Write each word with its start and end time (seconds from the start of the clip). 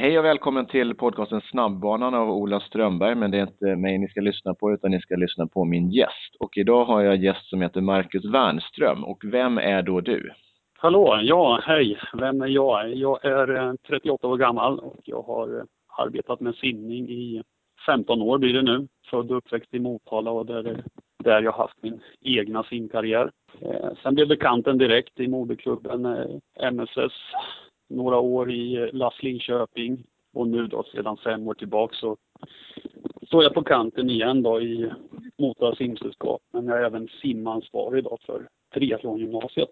Hej 0.00 0.18
och 0.18 0.24
välkommen 0.24 0.66
till 0.66 0.94
podcasten 0.94 1.40
Snabbbanan 1.40 2.14
av 2.14 2.30
Ola 2.30 2.60
Strömberg, 2.60 3.14
men 3.14 3.30
det 3.30 3.38
är 3.38 3.42
inte 3.42 3.76
mig 3.76 3.98
ni 3.98 4.08
ska 4.08 4.20
lyssna 4.20 4.54
på 4.54 4.72
utan 4.72 4.90
ni 4.90 5.00
ska 5.00 5.16
lyssna 5.16 5.46
på 5.46 5.64
min 5.64 5.90
gäst. 5.90 6.36
Och 6.38 6.56
idag 6.56 6.84
har 6.84 7.00
jag 7.00 7.14
en 7.14 7.22
gäst 7.22 7.48
som 7.48 7.62
heter 7.62 7.80
Marcus 7.80 8.24
Wernström. 8.24 9.04
Och 9.04 9.24
vem 9.24 9.58
är 9.58 9.82
då 9.82 10.00
du? 10.00 10.32
Hallå, 10.78 11.20
ja, 11.22 11.60
hej. 11.62 11.98
Vem 12.12 12.40
är 12.40 12.46
jag? 12.46 12.94
Jag 12.94 13.24
är 13.24 13.68
eh, 13.68 13.74
38 13.88 14.28
år 14.28 14.36
gammal 14.36 14.78
och 14.78 15.00
jag 15.04 15.22
har 15.22 15.58
eh, 15.58 15.64
arbetat 15.98 16.40
med 16.40 16.54
simning 16.54 17.08
i 17.08 17.42
15 17.86 18.22
år 18.22 18.38
blir 18.38 18.52
det 18.52 18.62
nu. 18.62 18.88
Född 19.10 19.30
och 19.30 19.36
uppväxt 19.36 19.74
i 19.74 19.78
Motala 19.78 20.30
och 20.30 20.46
där, 20.46 20.82
där 21.24 21.42
jag 21.42 21.52
haft 21.52 21.82
min 21.82 22.00
egna 22.20 22.62
simkarriär. 22.62 23.30
Eh, 23.60 23.90
sen 24.02 24.14
blev 24.14 24.28
bekanten 24.28 24.78
direkt 24.78 25.20
i 25.20 25.28
moderklubben 25.28 26.06
MSS 26.72 27.12
några 27.90 28.18
år 28.18 28.50
i 28.50 28.76
eh, 28.76 28.88
Lass 28.92 29.22
Linköping 29.22 30.04
och 30.32 30.48
nu 30.48 30.66
då 30.66 30.82
sedan 30.82 31.16
fem 31.16 31.48
år 31.48 31.54
tillbaka 31.54 31.94
så 31.94 32.16
står 33.26 33.42
jag 33.42 33.54
på 33.54 33.62
kanten 33.62 34.10
igen 34.10 34.42
då 34.42 34.60
i 34.60 34.90
Motala 35.38 35.76
simsällskap. 35.76 36.42
Men 36.52 36.66
jag 36.66 36.78
är 36.78 36.84
även 36.84 37.08
simansvarig 37.22 38.04
då 38.04 38.18
för 38.26 38.48
triathlongymnasiet. 38.74 39.70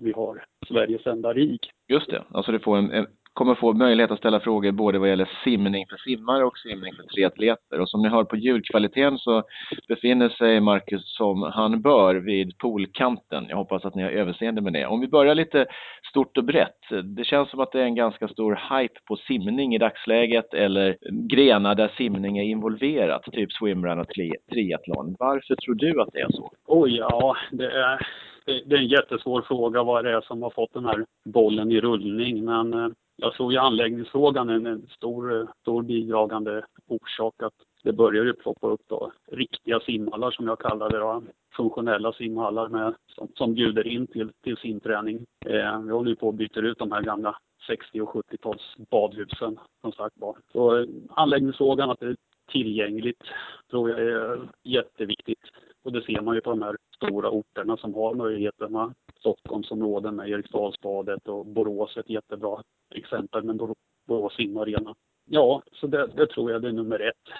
Vi 0.00 0.12
har 0.12 0.44
Sveriges 0.68 1.06
enda 1.06 1.32
RIG. 1.32 1.60
Just 1.88 2.10
det, 2.10 2.22
alltså 2.30 2.52
du 2.52 2.58
får 2.58 2.76
en, 2.76 2.92
en 2.92 3.06
kommer 3.40 3.54
få 3.54 3.72
möjlighet 3.72 4.10
att 4.10 4.18
ställa 4.18 4.40
frågor 4.40 4.72
både 4.72 4.98
vad 4.98 5.08
gäller 5.08 5.30
simning 5.44 5.86
för 5.86 5.96
simmare 5.96 6.44
och 6.44 6.58
simning 6.58 6.94
för 6.94 7.02
triatleter. 7.02 7.80
Och 7.80 7.88
som 7.88 8.02
ni 8.02 8.08
hör 8.08 8.24
på 8.24 8.36
ljudkvaliteten 8.36 9.18
så 9.18 9.42
befinner 9.88 10.28
sig 10.28 10.60
Marcus 10.60 11.16
som 11.16 11.42
han 11.42 11.82
bör 11.82 12.14
vid 12.14 12.58
poolkanten. 12.58 13.46
Jag 13.48 13.56
hoppas 13.56 13.84
att 13.84 13.94
ni 13.94 14.02
har 14.02 14.10
överseende 14.10 14.60
med 14.60 14.72
det. 14.72 14.86
Om 14.86 15.00
vi 15.00 15.08
börjar 15.08 15.34
lite 15.34 15.66
stort 16.10 16.38
och 16.38 16.44
brett. 16.44 16.80
Det 17.16 17.24
känns 17.24 17.50
som 17.50 17.60
att 17.60 17.72
det 17.72 17.80
är 17.80 17.84
en 17.84 17.94
ganska 17.94 18.28
stor 18.28 18.60
hype 18.70 19.00
på 19.08 19.16
simning 19.16 19.74
i 19.74 19.78
dagsläget 19.78 20.54
eller 20.54 20.96
grenar 21.28 21.74
där 21.74 21.92
simning 21.96 22.38
är 22.38 22.44
involverat, 22.44 23.22
typ 23.32 23.52
swimrun 23.52 24.00
och 24.00 24.08
triathlon. 24.52 25.16
Varför 25.18 25.54
tror 25.54 25.74
du 25.74 26.02
att 26.02 26.12
det 26.12 26.20
är 26.20 26.32
så? 26.32 26.52
Oj, 26.66 26.96
ja, 26.96 27.36
det 27.50 27.70
är 27.70 28.06
det 28.44 28.76
är 28.76 28.78
en 28.78 28.86
jättesvår 28.86 29.42
fråga 29.42 29.82
vad 29.82 30.04
det 30.04 30.12
är 30.12 30.20
som 30.20 30.42
har 30.42 30.50
fått 30.50 30.74
den 30.74 30.84
här 30.84 31.04
bollen 31.24 31.72
i 31.72 31.80
rullning. 31.80 32.44
Men 32.44 32.74
eh, 32.74 32.88
jag 33.20 33.34
tror 33.34 33.52
ju 33.52 33.58
anläggningsfrågan 33.58 34.48
är 34.48 34.70
en 34.70 34.86
stor, 34.86 35.48
stor 35.60 35.82
bidragande 35.82 36.64
orsak 36.86 37.42
att 37.42 37.54
det 37.82 37.92
börjar 37.92 38.24
ju 38.24 38.32
ploppa 38.32 38.66
upp 38.66 38.80
då 38.86 39.12
riktiga 39.32 39.80
simhallar 39.80 40.30
som 40.30 40.46
jag 40.46 40.58
kallar 40.58 40.90
det 40.90 40.98
då. 40.98 41.22
Funktionella 41.56 42.12
simhallar 42.12 42.68
med, 42.68 42.94
som, 43.06 43.28
som 43.34 43.54
bjuder 43.54 43.86
in 43.86 44.06
till, 44.06 44.32
till 44.44 44.56
simträning. 44.56 45.26
Eh, 45.46 45.80
vi 45.80 45.90
håller 45.90 46.10
ju 46.10 46.16
på 46.16 46.26
och 46.26 46.34
byter 46.34 46.62
ut 46.62 46.78
de 46.78 46.92
här 46.92 47.02
gamla 47.02 47.36
60 47.66 48.00
och 48.00 48.08
70-tals 48.08 48.76
badhusen 48.90 49.58
som 49.80 49.92
sagt 49.92 50.14
var. 50.18 50.36
Så 50.52 50.78
eh, 50.78 50.86
anläggningsfrågan, 51.10 51.90
att 51.90 52.00
det 52.00 52.06
är 52.06 52.16
tillgängligt, 52.52 53.22
tror 53.70 53.90
jag 53.90 54.00
är 54.00 54.48
jätteviktigt. 54.64 55.42
Och 55.84 55.92
det 55.92 56.02
ser 56.02 56.20
man 56.20 56.34
ju 56.34 56.40
på 56.40 56.50
de 56.50 56.62
här 56.62 56.76
stora 56.96 57.30
orterna 57.30 57.76
som 57.76 57.94
har 57.94 58.14
möjligheterna. 58.14 58.94
Stockholmsområden 59.18 60.16
med 60.16 60.28
Eriksdalsbadet 60.28 61.28
och 61.28 61.46
Borås 61.46 61.96
är 61.96 62.00
ett 62.00 62.10
jättebra 62.10 62.62
exempel 62.94 63.44
med 63.44 63.74
Borås 64.06 64.36
simarena. 64.36 64.94
Ja, 65.24 65.62
så 65.72 65.86
det, 65.86 66.06
det, 66.06 66.26
tror 66.26 66.50
jag 66.50 66.62
det 66.62 66.68
är 66.68 66.72
nummer 66.72 67.00
ett. 67.00 67.34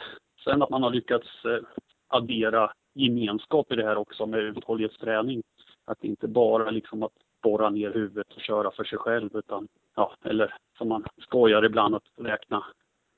Sen 0.44 0.62
att 0.62 0.70
man 0.70 0.82
har 0.82 0.90
lyckats 0.90 1.44
eh, 1.44 1.60
addera 2.08 2.72
gemenskap 2.94 3.72
i 3.72 3.76
det 3.76 3.84
här 3.84 3.96
också 3.96 4.26
med 4.26 4.40
uthållighetsträning. 4.40 5.42
Att 5.84 6.04
inte 6.04 6.28
bara 6.28 6.70
liksom 6.70 7.02
att 7.02 7.12
borra 7.42 7.70
ner 7.70 7.90
huvudet 7.90 8.32
och 8.34 8.42
köra 8.42 8.70
för 8.70 8.84
sig 8.84 8.98
själv 8.98 9.30
utan, 9.36 9.68
ja, 9.96 10.14
eller 10.24 10.54
som 10.78 10.88
man 10.88 11.04
skojar 11.18 11.64
ibland 11.64 11.94
att 11.94 12.08
räkna 12.16 12.64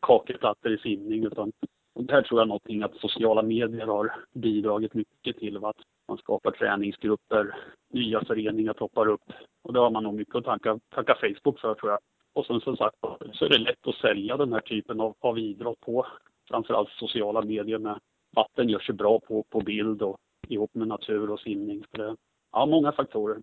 kakelplattor 0.06 0.72
i 0.72 0.78
simning 0.78 1.24
utan 1.24 1.52
och 1.94 2.04
där 2.04 2.22
tror 2.22 2.40
jag 2.40 2.48
någonting 2.48 2.82
att 2.82 2.96
sociala 2.96 3.42
medier 3.42 3.86
har 3.86 4.12
bidragit 4.32 4.94
mycket 4.94 5.36
till. 5.38 5.56
Att 5.56 5.76
man 6.08 6.18
skapar 6.18 6.50
träningsgrupper, 6.50 7.56
nya 7.90 8.24
föreningar 8.24 8.72
poppar 8.72 9.08
upp. 9.08 9.32
Och 9.62 9.72
det 9.72 9.80
har 9.80 9.90
man 9.90 10.02
nog 10.02 10.14
mycket 10.14 10.34
att 10.34 10.44
tacka, 10.44 10.80
tacka 10.94 11.14
Facebook 11.20 11.60
för 11.60 11.74
tror 11.74 11.90
jag. 11.90 12.00
Och 12.34 12.46
sen 12.46 12.60
som 12.60 12.76
sagt 12.76 12.96
så 13.32 13.44
är 13.44 13.48
det 13.48 13.58
lätt 13.58 13.86
att 13.86 13.94
sälja 13.94 14.36
den 14.36 14.52
här 14.52 14.60
typen 14.60 15.00
av, 15.00 15.14
av 15.20 15.38
idrott 15.38 15.80
på 15.80 16.06
framförallt 16.48 16.90
sociala 16.90 17.42
medier 17.42 17.78
med 17.78 18.00
vatten 18.34 18.68
gör 18.68 18.78
sig 18.78 18.94
bra 18.94 19.20
på, 19.20 19.42
på 19.42 19.60
bild 19.60 20.02
och 20.02 20.18
ihop 20.48 20.74
med 20.74 20.88
natur 20.88 21.30
och 21.30 21.40
simning. 21.40 21.84
Så 21.90 22.02
det, 22.02 22.16
ja, 22.52 22.66
många 22.66 22.92
faktorer. 22.92 23.36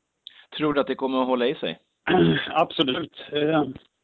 Tror 0.58 0.74
du 0.74 0.82
att 0.82 0.88
det 0.88 0.96
kommer 0.96 1.22
att 1.22 1.28
hålla 1.28 1.48
i 1.48 1.56
sig? 1.56 1.80
Absolut. 2.50 3.18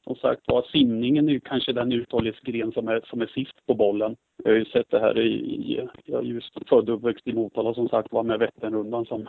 Som 0.08 0.16
sagt 0.16 0.42
var, 0.46 0.62
simningen 0.62 1.30
är 1.30 1.34
ju 1.34 1.40
kanske 1.40 1.74
den 1.74 1.92
uthållighetsgren 1.92 2.72
som 2.72 2.88
är, 2.88 3.02
som 3.10 3.22
är 3.22 3.28
sist 3.28 3.66
på 3.68 3.74
bollen. 3.74 4.16
Jag 4.44 4.52
har 4.52 4.58
ju 4.58 4.66
sett 4.66 4.90
det 4.90 5.00
här 5.00 5.20
i, 5.20 5.88
jag 6.06 6.20
är 6.20 6.28
just 6.28 6.70
född 6.70 6.90
och 6.90 6.96
uppväxt 6.96 7.28
i 7.28 7.34
Motala 7.34 7.74
som 7.74 7.90
sagt 7.90 8.12
var 8.12 8.24
med 8.24 8.40
Vätternrundan 8.40 9.06
som 9.06 9.28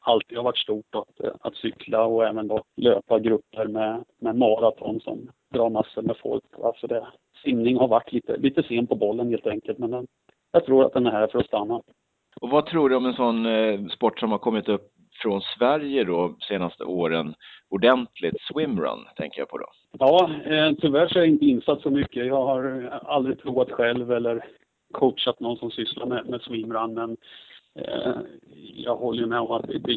alltid 0.00 0.36
har 0.36 0.44
varit 0.44 0.58
stort 0.58 0.94
att, 0.94 1.20
att 1.40 1.56
cykla 1.56 2.04
och 2.04 2.26
även 2.26 2.48
då 2.48 2.62
löpa 2.76 3.18
grupper 3.18 3.66
med, 3.66 4.04
med 4.20 4.36
maraton 4.36 5.00
som 5.00 5.30
drar 5.54 5.70
massor 5.70 6.02
med 6.02 6.16
folk. 6.16 6.44
Alltså 6.62 6.86
det, 6.86 7.06
simning 7.44 7.76
har 7.76 7.88
varit 7.88 8.12
lite, 8.12 8.36
lite 8.36 8.62
sen 8.62 8.86
på 8.86 8.94
bollen 8.94 9.28
helt 9.28 9.46
enkelt 9.46 9.78
men 9.78 9.90
den, 9.90 10.06
jag 10.52 10.64
tror 10.64 10.84
att 10.84 10.92
den 10.92 11.06
är 11.06 11.10
här 11.10 11.26
för 11.26 11.38
att 11.38 11.46
stanna. 11.46 11.82
Och 12.40 12.50
vad 12.50 12.66
tror 12.66 12.88
du 12.88 12.96
om 12.96 13.06
en 13.06 13.14
sån 13.14 13.46
eh, 13.46 13.86
sport 13.86 14.20
som 14.20 14.30
har 14.30 14.38
kommit 14.38 14.68
upp 14.68 14.89
från 15.22 15.40
Sverige 15.58 16.04
då 16.04 16.36
senaste 16.40 16.84
åren 16.84 17.34
ordentligt, 17.68 18.36
swimrun 18.52 19.06
tänker 19.16 19.38
jag 19.40 19.48
på 19.48 19.58
då? 19.58 19.66
Ja, 19.98 20.30
eh, 20.44 20.72
tyvärr 20.80 21.08
så 21.08 21.18
är 21.18 21.22
jag 21.22 21.28
inte 21.28 21.46
insatt 21.46 21.82
så 21.82 21.90
mycket. 21.90 22.26
Jag 22.26 22.46
har 22.46 22.88
aldrig 23.04 23.42
provat 23.42 23.70
själv 23.70 24.12
eller 24.12 24.44
coachat 24.92 25.40
någon 25.40 25.56
som 25.56 25.70
sysslar 25.70 26.06
med, 26.06 26.26
med 26.26 26.40
swimrun 26.40 26.94
men 26.94 27.16
eh, 27.74 28.14
jag 28.74 28.96
håller 28.96 29.26
med 29.26 29.40
om 29.40 29.50
att 29.50 29.68
det, 29.68 29.78
det 29.78 29.92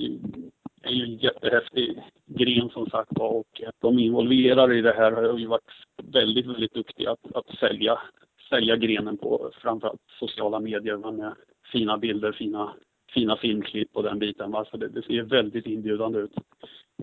är 0.84 0.92
ju 0.92 1.04
en 1.04 1.18
jättehäftig 1.18 2.02
gren 2.26 2.70
som 2.70 2.86
sagt 2.86 3.12
och 3.18 3.62
de 3.80 4.00
involverade 4.00 4.76
i 4.76 4.82
det 4.82 4.94
här 4.94 5.12
har 5.12 5.38
ju 5.38 5.48
varit 5.48 5.72
väldigt, 6.04 6.46
väldigt 6.46 6.74
duktiga 6.74 7.12
att, 7.12 7.36
att 7.36 7.58
sälja, 7.60 8.00
sälja 8.50 8.76
grenen 8.76 9.18
på 9.18 9.52
framförallt 9.62 10.02
sociala 10.20 10.60
medier 10.60 11.12
med 11.12 11.36
fina 11.72 11.98
bilder, 11.98 12.32
fina 12.32 12.74
fina 13.14 13.38
filmklipp 13.38 13.90
och 13.94 14.04
den 14.04 14.20
biten. 14.20 14.52
Va? 14.52 14.66
Så 14.72 14.78
det, 14.78 14.88
det 14.88 15.02
ser 15.02 15.22
väldigt 15.22 15.66
inbjudande 15.66 16.20
ut. 16.20 16.34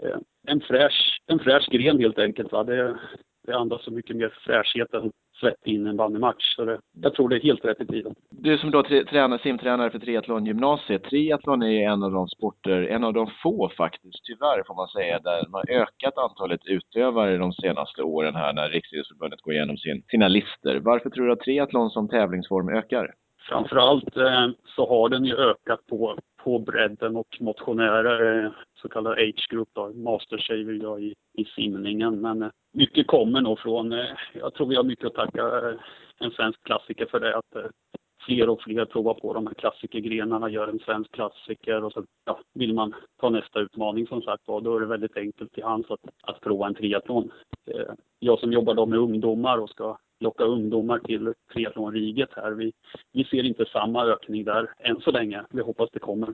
Eh, 0.02 0.18
en, 0.46 0.60
fräsch, 0.60 1.20
en 1.26 1.38
fräsch 1.38 1.70
gren 1.70 1.98
helt 1.98 2.18
enkelt. 2.18 2.52
Va? 2.52 2.64
Det, 2.64 2.98
det 3.46 3.56
andas 3.56 3.84
så 3.84 3.90
mycket 3.90 4.16
mer 4.16 4.34
fräschhet 4.44 4.94
än 4.94 5.12
svett 5.40 5.66
in 5.66 5.86
en 5.86 5.96
bandymatch. 5.96 6.54
Så 6.56 6.64
det, 6.64 6.80
jag 7.02 7.14
tror 7.14 7.28
det 7.28 7.36
är 7.36 7.40
helt 7.40 7.64
rätt 7.64 7.80
i 7.80 7.86
tiden. 7.86 8.14
Du 8.30 8.58
som 8.58 8.70
då 8.70 8.82
tränar, 8.82 9.38
simtränare 9.38 9.90
för 9.90 9.98
triathlongymnasiet. 9.98 11.02
Triathlon 11.04 11.62
är 11.62 11.88
en 11.88 12.02
av 12.02 12.12
de 12.12 12.28
sporter, 12.28 12.82
en 12.82 13.04
av 13.04 13.12
de 13.12 13.30
få 13.42 13.70
faktiskt, 13.76 14.24
tyvärr 14.24 14.62
får 14.66 14.74
man 14.74 14.88
säga, 14.88 15.18
där 15.18 15.48
man 15.48 15.62
ökat 15.68 16.18
antalet 16.18 16.66
utövare 16.66 17.36
de 17.36 17.52
senaste 17.52 18.02
åren 18.02 18.34
här 18.34 18.52
när 18.52 18.68
Riksidrottsförbundet 18.68 19.40
går 19.40 19.54
igenom 19.54 19.76
sin, 19.76 20.02
sina 20.10 20.28
listor. 20.28 20.76
Varför 20.76 21.10
tror 21.10 21.26
du 21.26 21.32
att 21.32 21.40
triathlon 21.40 21.90
som 21.90 22.08
tävlingsform 22.08 22.68
ökar? 22.68 23.14
Framförallt 23.48 24.16
eh, 24.16 24.48
så 24.76 24.88
har 24.88 25.08
den 25.08 25.24
ju 25.24 25.36
ökat 25.36 25.86
på, 25.86 26.18
på 26.44 26.58
bredden 26.58 27.16
och 27.16 27.36
motionärer, 27.40 28.44
eh, 28.44 28.50
så 28.82 28.88
kallad 28.88 29.12
age-group 29.12 29.68
då, 29.72 29.92
mastersaver 29.92 30.82
jag 30.82 31.02
i, 31.02 31.14
i 31.38 31.44
simningen. 31.44 32.20
Men 32.20 32.42
eh, 32.42 32.50
mycket 32.72 33.06
kommer 33.06 33.40
nog 33.40 33.58
från, 33.58 33.92
eh, 33.92 34.06
jag 34.32 34.54
tror 34.54 34.66
vi 34.66 34.76
har 34.76 34.84
mycket 34.84 35.06
att 35.06 35.14
tacka 35.14 35.68
eh, 35.68 35.74
en 36.18 36.30
svensk 36.30 36.62
klassiker 36.62 37.06
för 37.06 37.20
det, 37.20 37.36
att 37.36 37.56
eh, 37.56 37.70
fler 38.26 38.48
och 38.48 38.62
fler 38.62 38.84
provar 38.84 39.14
på 39.14 39.34
de 39.34 39.46
här 39.46 39.54
klassikergrenarna, 39.54 40.50
gör 40.50 40.68
en 40.68 40.78
svensk 40.78 41.12
klassiker 41.12 41.84
och 41.84 41.92
så 41.92 42.04
ja, 42.24 42.40
vill 42.54 42.74
man 42.74 42.94
ta 43.20 43.30
nästa 43.30 43.60
utmaning 43.60 44.06
som 44.06 44.22
sagt 44.22 44.48
var, 44.48 44.60
då 44.60 44.76
är 44.76 44.80
det 44.80 44.86
väldigt 44.86 45.16
enkelt 45.16 45.52
till 45.52 45.64
hands 45.64 45.90
att, 45.90 46.00
att 46.22 46.40
prova 46.40 46.66
en 46.66 46.74
triathlon. 46.74 47.32
Eh, 47.66 47.92
jag 48.18 48.38
som 48.38 48.52
jobbar 48.52 48.74
då 48.74 48.86
med 48.86 48.98
ungdomar 48.98 49.58
och 49.58 49.70
ska 49.70 49.96
locka 50.20 50.44
ungdomar 50.44 50.98
till 50.98 51.34
triathlonriget 51.52 52.30
här. 52.36 52.50
Vi, 52.50 52.72
vi 53.12 53.24
ser 53.24 53.42
inte 53.42 53.64
samma 53.64 54.04
ökning 54.04 54.44
där 54.44 54.70
än 54.78 55.00
så 55.00 55.10
länge. 55.10 55.42
Vi 55.50 55.62
hoppas 55.62 55.90
det 55.92 55.98
kommer. 55.98 56.28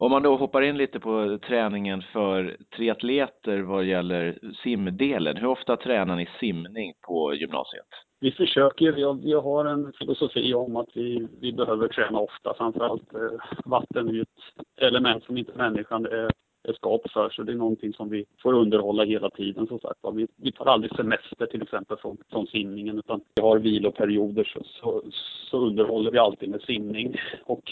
Om 0.00 0.10
man 0.10 0.22
då 0.22 0.36
hoppar 0.36 0.62
in 0.62 0.76
lite 0.76 1.00
på 1.00 1.38
träningen 1.46 2.02
för 2.02 2.56
triatleter 2.76 3.58
vad 3.58 3.84
gäller 3.84 4.38
simdelen. 4.62 5.36
Hur 5.36 5.46
ofta 5.46 5.76
tränar 5.76 6.16
ni 6.16 6.28
simning 6.40 6.92
på 7.06 7.34
gymnasiet? 7.34 7.86
Vi 8.20 8.32
försöker, 8.32 8.92
vi, 8.92 9.20
vi 9.24 9.32
har 9.32 9.64
en 9.64 9.92
filosofi 9.92 10.54
om 10.54 10.76
att 10.76 10.88
vi, 10.94 11.28
vi 11.40 11.52
behöver 11.52 11.88
träna 11.88 12.18
ofta. 12.18 12.54
Framförallt 12.54 13.14
eh, 13.14 13.20
vatten 13.64 14.08
är 14.08 14.12
ju 14.12 14.22
ett 14.22 14.82
element 14.82 15.24
som 15.24 15.36
inte 15.36 15.52
människan 15.58 16.06
är 16.06 16.30
är 16.68 16.72
skap 16.72 17.10
för. 17.10 17.30
Så 17.30 17.42
det 17.42 17.52
är 17.52 17.56
någonting 17.56 17.92
som 17.92 18.08
vi 18.08 18.24
får 18.42 18.52
underhålla 18.52 19.04
hela 19.04 19.30
tiden 19.30 19.66
som 19.66 19.78
sagt 19.78 19.98
vi, 20.14 20.26
vi 20.36 20.52
tar 20.52 20.66
aldrig 20.66 20.96
semester 20.96 21.46
till 21.46 21.62
exempel 21.62 21.96
från, 21.96 22.16
från 22.32 22.46
simningen 22.46 22.98
utan 22.98 23.20
vi 23.34 23.42
har 23.42 23.58
viloperioder 23.58 24.44
så, 24.44 24.60
så, 24.64 25.02
så 25.50 25.58
underhåller 25.58 26.10
vi 26.10 26.18
alltid 26.18 26.48
med 26.48 26.62
simning. 26.62 27.16
Och 27.44 27.62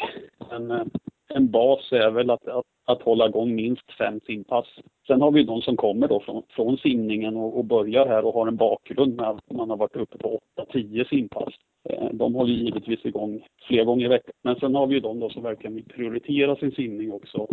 en, 0.51 0.91
en 1.29 1.51
bas 1.51 1.93
är 1.93 2.11
väl 2.11 2.31
att, 2.31 2.49
att, 2.49 2.65
att 2.85 3.03
hålla 3.03 3.27
igång 3.27 3.55
minst 3.55 3.93
fem 3.99 4.21
simpass. 4.27 4.67
Sen 5.07 5.21
har 5.23 5.31
vi 5.31 5.43
de 5.43 5.63
som 5.63 5.77
kommer 5.77 6.09
då 6.09 6.21
från, 6.21 6.43
från 6.49 6.79
simningen 6.79 7.37
och, 7.37 7.59
och 7.59 7.65
börjar 7.65 8.07
här 8.07 8.25
och 8.25 8.35
har 8.35 8.47
en 8.47 8.57
bakgrund 8.57 9.17
med 9.17 9.29
att 9.29 9.53
man 9.53 9.71
har 9.71 9.77
varit 9.77 9.97
uppe 9.97 10.19
på 10.19 10.41
8-10 10.73 11.09
simpass. 11.09 11.55
Eh, 11.89 12.09
de 12.13 12.35
håller 12.35 12.53
givetvis 12.53 13.05
igång 13.05 13.47
flera 13.69 13.85
gånger 13.85 14.07
i 14.07 14.09
veckan. 14.09 14.33
Men 14.43 14.57
sen 14.57 14.75
har 14.75 14.87
vi 14.87 14.95
ju 14.95 15.01
de 15.01 15.21
då 15.21 15.31
som 15.31 15.43
verkligen 15.43 15.75
vill 15.75 15.85
prioritera 15.85 16.57
sin 16.57 16.73
simning 16.73 17.13
också 17.13 17.47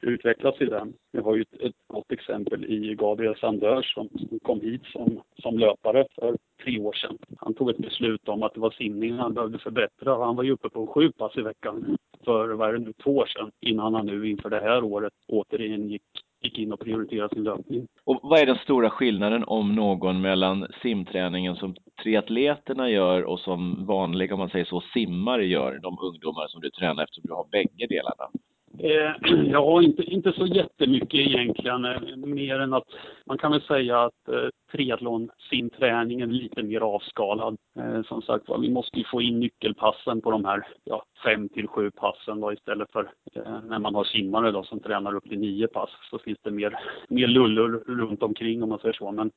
utvecklas 0.00 0.60
i 0.60 0.64
den. 0.64 0.92
Vi 1.12 1.20
har 1.20 1.36
ju 1.36 1.42
ett, 1.42 1.60
ett 1.60 1.76
gott 1.86 2.12
exempel 2.12 2.64
i 2.64 2.94
Gabriel 2.94 3.36
Sandör 3.36 3.82
som, 3.82 4.08
som 4.08 4.38
kom 4.38 4.60
hit 4.60 4.82
som, 4.84 5.22
som 5.42 5.58
löpare 5.58 6.06
för 6.14 6.36
tre 6.64 6.78
år 6.78 6.92
sedan. 6.92 7.18
Han 7.38 7.54
tog 7.54 7.70
ett 7.70 7.78
beslut 7.78 8.28
om 8.28 8.42
att 8.42 8.54
det 8.54 8.60
var 8.60 8.70
simningen 8.70 9.18
han 9.18 9.34
behövde 9.34 9.58
förbättra. 9.58 10.24
Han 10.24 10.36
var 10.36 10.42
ju 10.42 10.52
uppe 10.52 10.68
på 10.68 10.86
sju 10.86 11.12
pass 11.12 11.36
i 11.36 11.42
veckan 11.42 11.96
för, 12.24 12.48
vad 12.48 12.68
är 12.68 12.72
det 12.72 12.78
nu, 12.78 12.92
två 12.92 13.16
år 13.16 13.26
sedan 13.26 13.50
innan 13.60 13.94
han 13.94 14.06
nu 14.06 14.30
inför 14.30 14.50
det 14.50 14.60
här 14.60 14.84
året 14.84 15.12
återigen 15.28 15.88
gick 15.88 16.02
gick 16.42 16.58
in 16.58 16.72
och 16.72 16.80
prioriterade 16.80 17.34
sin 17.34 17.44
löpning. 17.44 17.86
Och 18.04 18.20
vad 18.22 18.40
är 18.40 18.46
den 18.46 18.58
stora 18.58 18.90
skillnaden 18.90 19.44
om 19.44 19.74
någon 19.74 20.20
mellan 20.20 20.66
simträningen 20.82 21.56
som 21.56 21.74
triatleterna 22.02 22.90
gör 22.90 23.22
och 23.22 23.40
som 23.40 23.86
vanliga, 23.86 24.34
om 24.34 24.38
man 24.38 24.50
säger 24.50 24.64
så, 24.64 24.80
simmare 24.80 25.46
gör, 25.46 25.78
de 25.82 25.98
ungdomar 26.00 26.48
som 26.48 26.60
du 26.60 26.70
tränar 26.70 27.02
eftersom 27.02 27.24
du 27.26 27.32
har 27.32 27.46
bägge 27.50 27.86
delarna? 27.86 28.30
Eh, 28.78 29.12
ja, 29.52 29.82
inte, 29.82 30.02
inte 30.02 30.32
så 30.32 30.46
jättemycket 30.46 31.14
egentligen, 31.14 31.84
eh, 31.84 32.16
mer 32.16 32.58
än 32.58 32.72
att 32.72 32.86
man 33.26 33.38
kan 33.38 33.52
väl 33.52 33.62
säga 33.62 34.02
att 34.02 34.28
eh, 34.28 34.48
triathlon, 34.72 35.30
simträningen 35.50 36.30
är 36.30 36.34
lite 36.34 36.62
mer 36.62 36.80
avskalad. 36.80 37.56
Eh, 37.78 38.02
som 38.02 38.22
sagt 38.22 38.44
vi 38.60 38.70
måste 38.70 38.98
ju 38.98 39.04
få 39.04 39.22
in 39.22 39.40
nyckelpassen 39.40 40.20
på 40.20 40.30
de 40.30 40.44
här 40.44 40.66
ja, 40.84 41.02
fem 41.24 41.48
till 41.48 41.68
sju 41.68 41.90
passen 41.90 42.40
då, 42.40 42.52
istället 42.52 42.92
för 42.92 43.10
eh, 43.34 43.60
när 43.68 43.78
man 43.78 43.94
har 43.94 44.04
simmare 44.04 44.50
då 44.50 44.62
som 44.62 44.80
tränar 44.80 45.14
upp 45.14 45.28
till 45.28 45.38
nio 45.38 45.66
pass 45.66 45.90
så 46.10 46.18
finns 46.18 46.38
det 46.42 46.50
mer, 46.50 46.78
mer 47.08 47.26
lullor 47.26 47.84
runt 47.86 48.22
omkring 48.22 48.62
om 48.62 48.68
man 48.68 48.78
säger 48.78 48.94
så. 48.94 49.12
Men, 49.12 49.30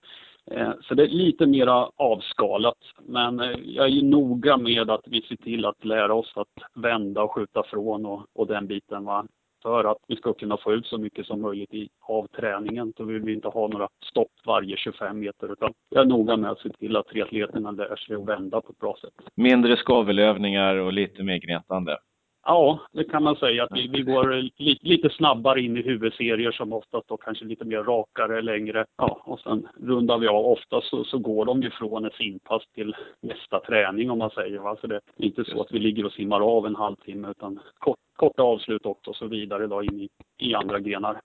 Eh, 0.52 0.72
så 0.82 0.96
det 0.96 1.04
är 1.04 1.08
lite 1.08 1.46
mera 1.46 1.90
avskalat. 1.96 2.78
Men 3.06 3.40
eh, 3.40 3.58
jag 3.66 3.86
är 3.86 3.90
ju 3.90 4.02
noga 4.02 4.58
med 4.58 4.90
att 4.90 5.04
vi 5.06 5.22
ser 5.22 5.36
till 5.36 5.66
att 5.66 5.86
lära 5.86 6.14
oss 6.14 6.34
att 6.36 6.82
vända 6.84 7.24
och 7.24 7.36
skjuta 7.36 7.64
från 7.64 8.06
och, 8.06 8.26
och 8.34 8.48
den 8.48 8.68
biten. 8.68 9.06
Va? 9.06 9.26
för 9.62 9.92
att 9.92 9.98
vi 10.08 10.16
ska 10.16 10.34
kunna 10.34 10.58
få 10.58 10.74
ut 10.74 10.86
så 10.86 10.98
mycket 10.98 11.26
som 11.26 11.42
möjligt 11.42 11.74
i, 11.74 11.90
av 12.02 12.28
träningen. 12.28 12.94
Så 12.98 13.04
vill 13.04 13.22
vi 13.22 13.34
inte 13.34 13.48
ha 13.48 13.68
några 13.68 13.88
stopp 14.12 14.32
varje 14.46 14.78
25 14.78 15.20
meter 15.20 15.52
utan 15.54 15.74
jag 15.90 16.02
är 16.02 16.06
noga 16.06 16.38
med 16.38 16.52
att 16.52 16.60
se 16.60 16.70
till 16.70 16.96
att 16.96 17.08
triatleterna 17.08 17.72
lär 17.72 17.96
sig 17.96 18.16
att 18.16 18.28
vända 18.28 18.62
på 18.62 18.72
ett 18.72 18.80
bra 18.80 18.96
sätt. 19.02 19.30
Mindre 19.36 19.78
skavelövningar 19.78 20.76
och 20.76 20.94
lite 20.94 21.24
mer 21.24 21.38
gnetande. 21.38 21.98
Ja, 22.50 22.80
det 22.92 23.04
kan 23.04 23.24
man 23.24 23.36
säga 23.36 23.64
att 23.64 23.72
vi, 23.72 23.88
vi 23.88 24.02
går 24.02 24.42
li, 24.58 24.78
lite 24.82 25.10
snabbare 25.10 25.62
in 25.62 25.78
i 25.78 25.82
huvudserier 25.82 26.52
som 26.52 26.74
oftast 26.74 27.08
då 27.08 27.18
kanske 27.18 27.46
lite 27.46 27.66
mer 27.66 27.84
rakare, 27.84 28.42
längre. 28.42 28.86
Ja, 28.98 29.22
och 29.26 29.40
sen 29.40 29.68
rundar 29.82 30.18
vi 30.18 30.28
av. 30.28 30.46
Oftast 30.46 30.90
så, 30.90 31.04
så 31.04 31.18
går 31.18 31.46
de 31.46 31.62
ju 31.62 31.70
från 31.70 32.06
ett 32.06 32.14
simpass 32.14 32.64
till 32.76 32.96
nästa 33.22 33.60
träning 33.60 34.12
om 34.12 34.18
man 34.18 34.30
säger. 34.30 34.60
Va? 34.60 34.78
Så 34.82 34.88
det 34.88 34.96
är 34.96 35.02
inte 35.18 35.46
så 35.46 35.62
att 35.62 35.72
vi 35.72 35.80
ligger 35.80 36.06
och 36.06 36.12
simmar 36.12 36.42
av 36.58 36.66
en 36.66 36.76
halvtimme 36.76 37.32
utan 37.32 37.60
kort, 37.80 38.00
korta 38.16 38.44
avslut 38.44 38.86
också 38.86 39.10
och 39.10 39.16
så 39.16 39.28
vidare 39.28 39.68
då 39.68 39.84
in 39.84 40.00
i, 40.00 40.10
i 40.38 40.54
andra 40.56 40.80
grenar. 40.80 41.22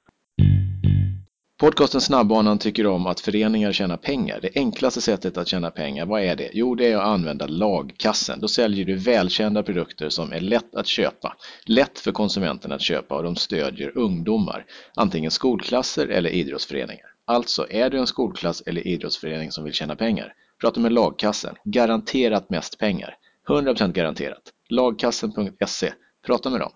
Podcasten 1.60 2.00
Snabbbanan 2.00 2.58
tycker 2.58 2.86
om 2.86 3.06
att 3.06 3.20
föreningar 3.20 3.72
tjänar 3.72 3.96
pengar. 3.96 4.38
Det 4.42 4.50
enklaste 4.54 5.00
sättet 5.00 5.38
att 5.38 5.48
tjäna 5.48 5.70
pengar, 5.70 6.06
vad 6.06 6.22
är 6.22 6.36
det? 6.36 6.50
Jo, 6.52 6.74
det 6.74 6.86
är 6.86 6.96
att 6.96 7.06
använda 7.06 7.46
lagkassen. 7.46 8.40
Då 8.40 8.48
säljer 8.48 8.84
du 8.84 8.94
välkända 8.94 9.62
produkter 9.62 10.08
som 10.08 10.32
är 10.32 10.40
lätt 10.40 10.74
att 10.74 10.86
köpa. 10.86 11.36
Lätt 11.66 11.98
för 11.98 12.12
konsumenten 12.12 12.72
att 12.72 12.80
köpa 12.82 13.16
och 13.16 13.22
de 13.22 13.36
stödjer 13.36 13.98
ungdomar. 13.98 14.64
Antingen 14.94 15.30
skolklasser 15.30 16.08
eller 16.08 16.30
idrottsföreningar. 16.30 17.06
Alltså, 17.24 17.66
är 17.70 17.90
du 17.90 17.98
en 17.98 18.06
skolklass 18.06 18.62
eller 18.66 18.86
idrottsförening 18.86 19.52
som 19.52 19.64
vill 19.64 19.72
tjäna 19.72 19.96
pengar? 19.96 20.32
Prata 20.60 20.80
med 20.80 20.92
lagkassen. 20.92 21.54
Garanterat 21.64 22.50
mest 22.50 22.78
pengar. 22.78 23.16
100% 23.48 23.92
garanterat. 23.92 24.42
Lagkassen.se. 24.68 25.92
Prata 26.26 26.50
med 26.50 26.60
dem. 26.60 26.72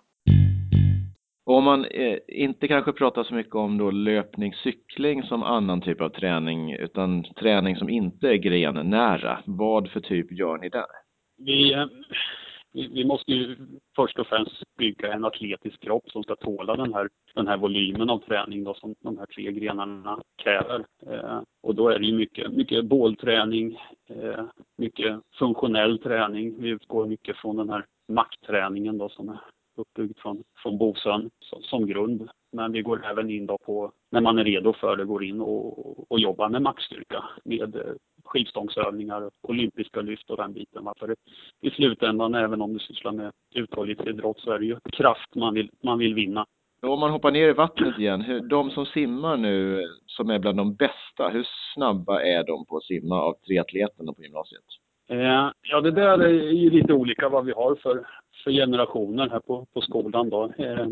Och 1.48 1.54
om 1.54 1.64
man 1.64 1.84
eh, 1.84 2.18
inte 2.28 2.68
kanske 2.68 2.92
pratar 2.92 3.24
så 3.24 3.34
mycket 3.34 3.54
om 3.54 3.78
då 3.78 3.90
löpning, 3.90 4.54
cykling 4.54 5.22
som 5.22 5.42
annan 5.42 5.80
typ 5.80 6.00
av 6.00 6.08
träning, 6.08 6.72
utan 6.72 7.24
träning 7.24 7.76
som 7.76 7.88
inte 7.88 8.28
är 8.28 8.34
grennära, 8.34 9.42
vad 9.46 9.90
för 9.90 10.00
typ 10.00 10.32
gör 10.32 10.58
ni 10.58 10.68
där? 10.68 10.86
Vi, 11.38 11.72
eh, 11.72 11.86
vi, 12.72 12.88
vi, 12.88 13.04
måste 13.04 13.32
ju 13.32 13.56
först 13.96 14.18
och 14.18 14.26
främst 14.26 14.62
bygga 14.78 15.12
en 15.12 15.24
atletisk 15.24 15.80
kropp 15.80 16.10
som 16.10 16.22
ska 16.22 16.36
tåla 16.36 16.76
den 16.76 16.94
här, 16.94 17.08
den 17.34 17.48
här 17.48 17.56
volymen 17.56 18.10
av 18.10 18.18
träning 18.18 18.64
då, 18.64 18.74
som 18.74 18.94
de 19.00 19.18
här 19.18 19.26
tre 19.26 19.52
grenarna 19.52 20.22
kräver. 20.42 20.84
Eh, 21.06 21.40
och 21.62 21.74
då 21.74 21.88
är 21.88 21.98
det 21.98 22.06
ju 22.06 22.16
mycket, 22.16 22.52
mycket 22.52 22.84
bålträning, 22.84 23.78
eh, 24.08 24.44
mycket 24.76 25.20
funktionell 25.38 25.98
träning. 25.98 26.62
Vi 26.62 26.68
utgår 26.68 27.06
mycket 27.06 27.36
från 27.36 27.56
den 27.56 27.70
här 27.70 27.84
maktträningen 28.08 28.98
då 28.98 29.08
som 29.08 29.38
uppbyggt 29.78 30.20
från, 30.20 30.42
från 30.62 30.78
Bosön 30.78 31.30
som, 31.40 31.62
som, 31.62 31.86
grund. 31.86 32.28
Men 32.52 32.72
vi 32.72 32.82
går 32.82 33.06
även 33.06 33.30
in 33.30 33.46
då 33.46 33.58
på, 33.58 33.92
när 34.10 34.20
man 34.20 34.38
är 34.38 34.44
redo 34.44 34.72
för 34.72 34.96
det, 34.96 35.04
går 35.04 35.24
in 35.24 35.40
och, 35.40 36.12
och 36.12 36.20
jobbar 36.20 36.48
med 36.48 36.62
maxstyrka 36.62 37.24
med 37.44 37.76
eh, 37.76 37.82
skivstångsövningar, 38.24 39.30
olympiska 39.42 40.00
lyft 40.00 40.30
och 40.30 40.36
den 40.36 40.52
biten. 40.52 40.88
För 40.98 41.14
i 41.60 41.70
slutändan, 41.70 42.34
även 42.34 42.62
om 42.62 42.72
du 42.72 42.78
sysslar 42.78 43.12
med 43.12 43.32
uthållighetsidrott, 43.54 44.40
så 44.40 44.52
är 44.52 44.58
det 44.58 44.66
ju 44.66 44.76
kraft 44.92 45.34
man 45.34 45.54
vill, 45.54 45.70
man 45.82 45.98
vill 45.98 46.14
vinna. 46.14 46.46
Om 46.82 47.00
man 47.00 47.10
hoppar 47.10 47.30
ner 47.30 47.48
i 47.48 47.52
vattnet 47.52 47.98
igen, 47.98 48.20
hur, 48.20 48.40
de 48.40 48.70
som 48.70 48.86
simmar 48.86 49.36
nu, 49.36 49.84
som 50.06 50.30
är 50.30 50.38
bland 50.38 50.56
de 50.56 50.74
bästa, 50.74 51.28
hur 51.28 51.46
snabba 51.74 52.22
är 52.22 52.46
de 52.46 52.66
på 52.66 52.76
att 52.76 52.84
simma 52.84 53.22
av 53.22 53.34
triatleterna 53.46 54.12
på 54.12 54.22
gymnasiet? 54.22 54.64
Eh, 55.08 55.50
ja, 55.62 55.80
det 55.80 55.90
där 55.90 56.18
är 56.18 56.52
ju 56.52 56.70
lite 56.70 56.92
olika 56.92 57.28
vad 57.28 57.44
vi 57.44 57.52
har 57.52 57.74
för, 57.74 58.06
för 58.44 58.50
generationer 58.50 59.28
här 59.28 59.40
på, 59.40 59.66
på 59.74 59.80
skolan. 59.80 60.30
Då. 60.30 60.52
Eh, 60.58 60.86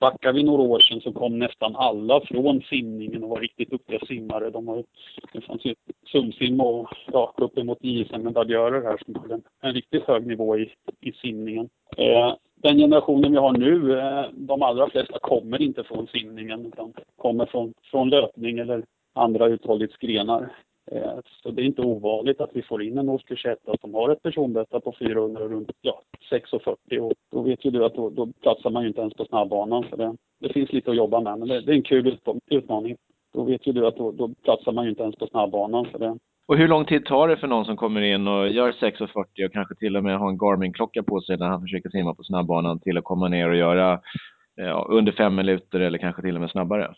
backar 0.00 0.32
vi 0.32 0.42
några 0.42 0.62
år 0.62 0.80
sedan 0.80 1.00
så 1.00 1.12
kom 1.12 1.38
nästan 1.38 1.76
alla 1.76 2.20
från 2.20 2.62
simningen 2.62 3.24
och 3.24 3.30
var 3.30 3.40
riktigt 3.40 3.70
duktiga 3.70 3.98
simmare. 3.98 4.50
De 4.50 4.68
har, 4.68 4.84
det 5.32 5.40
fanns 5.40 5.64
ju 5.64 5.74
sumsim 6.12 6.60
och 6.60 6.88
ja, 7.12 7.34
uppemot 7.36 7.78
JSM-medaljörer 7.80 8.82
här 8.82 8.98
som 9.04 9.14
hade 9.14 9.34
en, 9.34 9.42
en 9.60 9.72
riktigt 9.72 10.04
hög 10.04 10.26
nivå 10.26 10.58
i, 10.58 10.72
i 11.00 11.12
simningen. 11.12 11.68
Eh, 11.96 12.34
den 12.62 12.78
generationen 12.78 13.32
vi 13.32 13.38
har 13.38 13.52
nu, 13.52 14.00
de 14.32 14.62
allra 14.62 14.90
flesta 14.90 15.18
kommer 15.18 15.62
inte 15.62 15.84
från 15.84 16.06
simningen 16.06 16.66
utan 16.66 16.92
kommer 17.16 17.46
från, 17.46 17.74
från 17.90 18.10
löpning 18.10 18.58
eller 18.58 18.84
andra 19.14 19.46
uthållighetsgrenar. 19.46 20.50
Eh, 20.92 21.18
så 21.42 21.50
det 21.50 21.62
är 21.62 21.66
inte 21.66 21.82
ovanligt 21.82 22.40
att 22.40 22.50
vi 22.52 22.62
får 22.62 22.82
in 22.82 22.98
en 22.98 23.08
årskurs 23.08 23.46
1 23.46 23.58
som 23.80 23.94
har 23.94 24.10
ett 24.10 24.22
personbästa 24.22 24.80
på 24.80 24.94
400 24.98 25.40
runt 25.40 25.70
ja, 25.80 26.02
6,40 26.30 26.98
och 26.98 27.12
då 27.32 27.42
vet 27.42 27.64
ju 27.64 27.70
du 27.70 27.84
att 27.84 27.94
då, 27.94 28.10
då 28.10 28.28
platsar 28.42 28.70
man 28.70 28.82
ju 28.82 28.88
inte 28.88 29.00
ens 29.00 29.14
på 29.14 29.24
snabbbanan. 29.24 29.84
Så 29.90 29.96
det, 29.96 30.16
det 30.40 30.52
finns 30.52 30.72
lite 30.72 30.90
att 30.90 30.96
jobba 30.96 31.20
med 31.20 31.38
men 31.38 31.48
det, 31.48 31.60
det 31.60 31.72
är 31.72 31.76
en 31.76 31.82
kul 31.82 32.18
utmaning. 32.46 32.96
Då 33.34 33.42
vet 33.42 33.66
ju 33.66 33.72
du 33.72 33.86
att 33.86 33.96
då, 33.96 34.10
då 34.10 34.28
platsar 34.44 34.72
man 34.72 34.84
ju 34.84 34.90
inte 34.90 35.02
ens 35.02 35.16
på 35.16 35.26
snabbbanan. 35.26 35.86
Så 35.92 35.98
det, 35.98 36.18
och 36.50 36.56
hur 36.56 36.68
lång 36.68 36.84
tid 36.84 37.04
tar 37.04 37.28
det 37.28 37.36
för 37.36 37.46
någon 37.46 37.64
som 37.64 37.76
kommer 37.76 38.00
in 38.00 38.28
och 38.28 38.48
gör 38.48 38.72
6.40 38.72 39.46
och 39.46 39.52
kanske 39.52 39.74
till 39.74 39.96
och 39.96 40.04
med 40.04 40.18
har 40.18 40.28
en 40.28 40.38
Garmin-klocka 40.38 41.02
på 41.02 41.20
sig 41.20 41.36
när 41.36 41.46
han 41.46 41.60
försöker 41.60 41.90
simma 41.90 42.14
på 42.14 42.22
snabbbanan 42.22 42.80
till 42.80 42.98
att 42.98 43.04
komma 43.04 43.28
ner 43.28 43.48
och 43.48 43.56
göra 43.56 44.00
ja, 44.56 44.86
under 44.90 45.12
fem 45.12 45.34
minuter 45.34 45.80
eller 45.80 45.98
kanske 45.98 46.22
till 46.22 46.34
och 46.34 46.40
med 46.40 46.50
snabbare? 46.50 46.94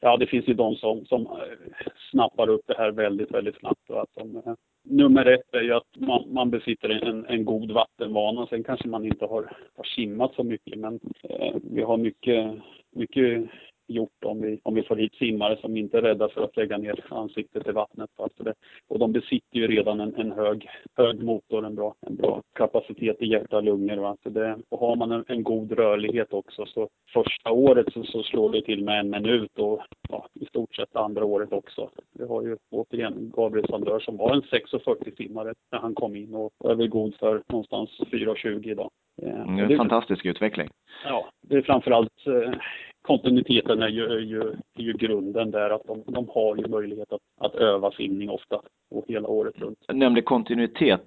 Ja, 0.00 0.16
det 0.16 0.26
finns 0.26 0.48
ju 0.48 0.54
de 0.54 0.76
som, 0.76 1.04
som 1.06 1.26
eh, 1.26 1.86
snappar 2.10 2.48
upp 2.48 2.62
det 2.66 2.76
här 2.78 2.90
väldigt, 2.90 3.30
väldigt 3.30 3.58
snabbt. 3.58 3.90
Och 3.90 4.02
att 4.02 4.14
de, 4.14 4.36
eh, 4.36 4.54
nummer 4.84 5.26
ett 5.26 5.54
är 5.54 5.62
ju 5.62 5.72
att 5.72 5.96
man, 5.96 6.32
man 6.32 6.50
besitter 6.50 6.88
en, 6.88 7.26
en 7.26 7.44
god 7.44 7.70
vattenvana. 7.70 8.46
Sen 8.46 8.64
kanske 8.64 8.88
man 8.88 9.04
inte 9.04 9.24
har, 9.24 9.52
har 9.76 9.84
simmat 9.84 10.34
så 10.34 10.44
mycket, 10.44 10.78
men 10.78 11.00
eh, 11.22 11.54
vi 11.62 11.82
har 11.82 11.96
mycket, 11.96 12.52
mycket 12.90 13.50
gjort 13.86 14.24
om 14.24 14.40
vi, 14.40 14.60
om 14.62 14.74
vi 14.74 14.82
får 14.82 14.96
hit 14.96 15.14
simmare 15.14 15.56
som 15.56 15.76
inte 15.76 15.98
är 15.98 16.02
rädda 16.02 16.28
för 16.28 16.42
att 16.42 16.56
lägga 16.56 16.78
ner 16.78 17.04
ansiktet 17.08 17.68
i 17.68 17.72
vattnet. 17.72 18.10
Alltså 18.16 18.42
det, 18.42 18.54
och 18.88 18.98
de 18.98 19.12
besitter 19.12 19.58
ju 19.58 19.66
redan 19.66 20.00
en, 20.00 20.14
en 20.14 20.32
hög, 20.32 20.68
hög 20.96 21.22
motor, 21.22 21.66
en 21.66 21.74
bra, 21.74 21.94
en 22.00 22.16
bra 22.16 22.42
kapacitet 22.54 23.22
i 23.22 23.26
hjärta 23.26 23.56
och 23.56 23.62
lungor. 23.62 23.96
Va? 23.96 24.16
Så 24.22 24.28
det, 24.28 24.58
och 24.68 24.78
har 24.78 24.96
man 24.96 25.12
en, 25.12 25.24
en, 25.28 25.42
god 25.42 25.72
rörlighet 25.72 26.32
också 26.32 26.66
så 26.66 26.88
första 27.12 27.50
året 27.50 27.92
så, 27.92 28.02
så 28.04 28.22
slår 28.22 28.52
det 28.52 28.62
till 28.62 28.84
med 28.84 29.00
en 29.00 29.10
minut 29.10 29.58
och 29.58 29.80
ja, 30.08 30.26
i 30.34 30.46
stort 30.46 30.74
sett 30.74 30.96
andra 30.96 31.24
året 31.24 31.52
också. 31.52 31.90
Vi 32.18 32.26
har 32.26 32.42
ju 32.42 32.56
återigen 32.70 33.32
Gabriel 33.36 33.68
Sandör 33.68 34.00
som 34.00 34.16
var 34.16 34.34
en 34.34 34.42
6.40 34.42 35.16
simmare 35.16 35.54
när 35.72 35.78
han 35.78 35.94
kom 35.94 36.16
in 36.16 36.34
och 36.34 36.50
är 36.64 36.74
väl 36.74 36.88
god 36.88 37.14
för 37.14 37.42
någonstans 37.48 37.90
4.20 38.00 38.70
idag. 38.70 38.90
Mm, 39.22 39.58
en 39.58 39.76
fantastisk 39.76 40.24
utveckling. 40.24 40.68
Ja, 41.04 41.30
det 41.42 41.56
är 41.56 41.62
framförallt 41.62 42.26
eh, 42.26 42.58
kontinuiteten 43.06 43.82
är 43.82 43.88
ju, 43.88 44.04
är 44.04 44.20
ju, 44.20 44.40
är 44.78 44.82
ju 44.82 44.92
grunden 44.92 45.50
där 45.50 45.70
att 45.70 45.84
de, 45.86 46.02
de 46.06 46.28
har 46.28 46.56
ju 46.56 46.68
möjlighet 46.68 47.12
att, 47.12 47.20
att 47.40 47.54
öva 47.54 47.90
simning 47.90 48.30
ofta. 48.30 48.60
gå 48.90 49.04
hela 49.08 49.28
året 49.28 49.58
runt. 49.58 49.78
Jag 49.86 49.96
nämnde 49.96 50.22
kontinuitet. 50.22 51.04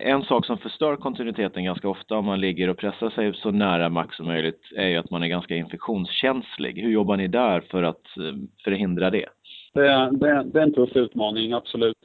En 0.00 0.22
sak 0.22 0.46
som 0.46 0.58
förstör 0.58 0.96
kontinuiteten 0.96 1.64
ganska 1.64 1.88
ofta 1.88 2.16
om 2.16 2.24
man 2.24 2.40
ligger 2.40 2.68
och 2.68 2.76
pressar 2.76 3.10
sig 3.10 3.34
så 3.34 3.50
nära 3.50 3.88
max 3.88 4.16
som 4.16 4.26
möjligt 4.26 4.60
är 4.76 4.88
ju 4.88 4.96
att 4.96 5.10
man 5.10 5.22
är 5.22 5.28
ganska 5.28 5.54
infektionskänslig. 5.54 6.82
Hur 6.82 6.90
jobbar 6.90 7.16
ni 7.16 7.28
där 7.28 7.60
för 7.60 7.82
att 7.82 8.02
förhindra 8.64 9.10
det? 9.10 9.26
Det, 9.74 10.10
det, 10.12 10.44
det 10.52 10.58
är 10.58 10.62
en 10.62 10.72
tuff 10.72 10.96
utmaning, 10.96 11.52
absolut. 11.52 11.96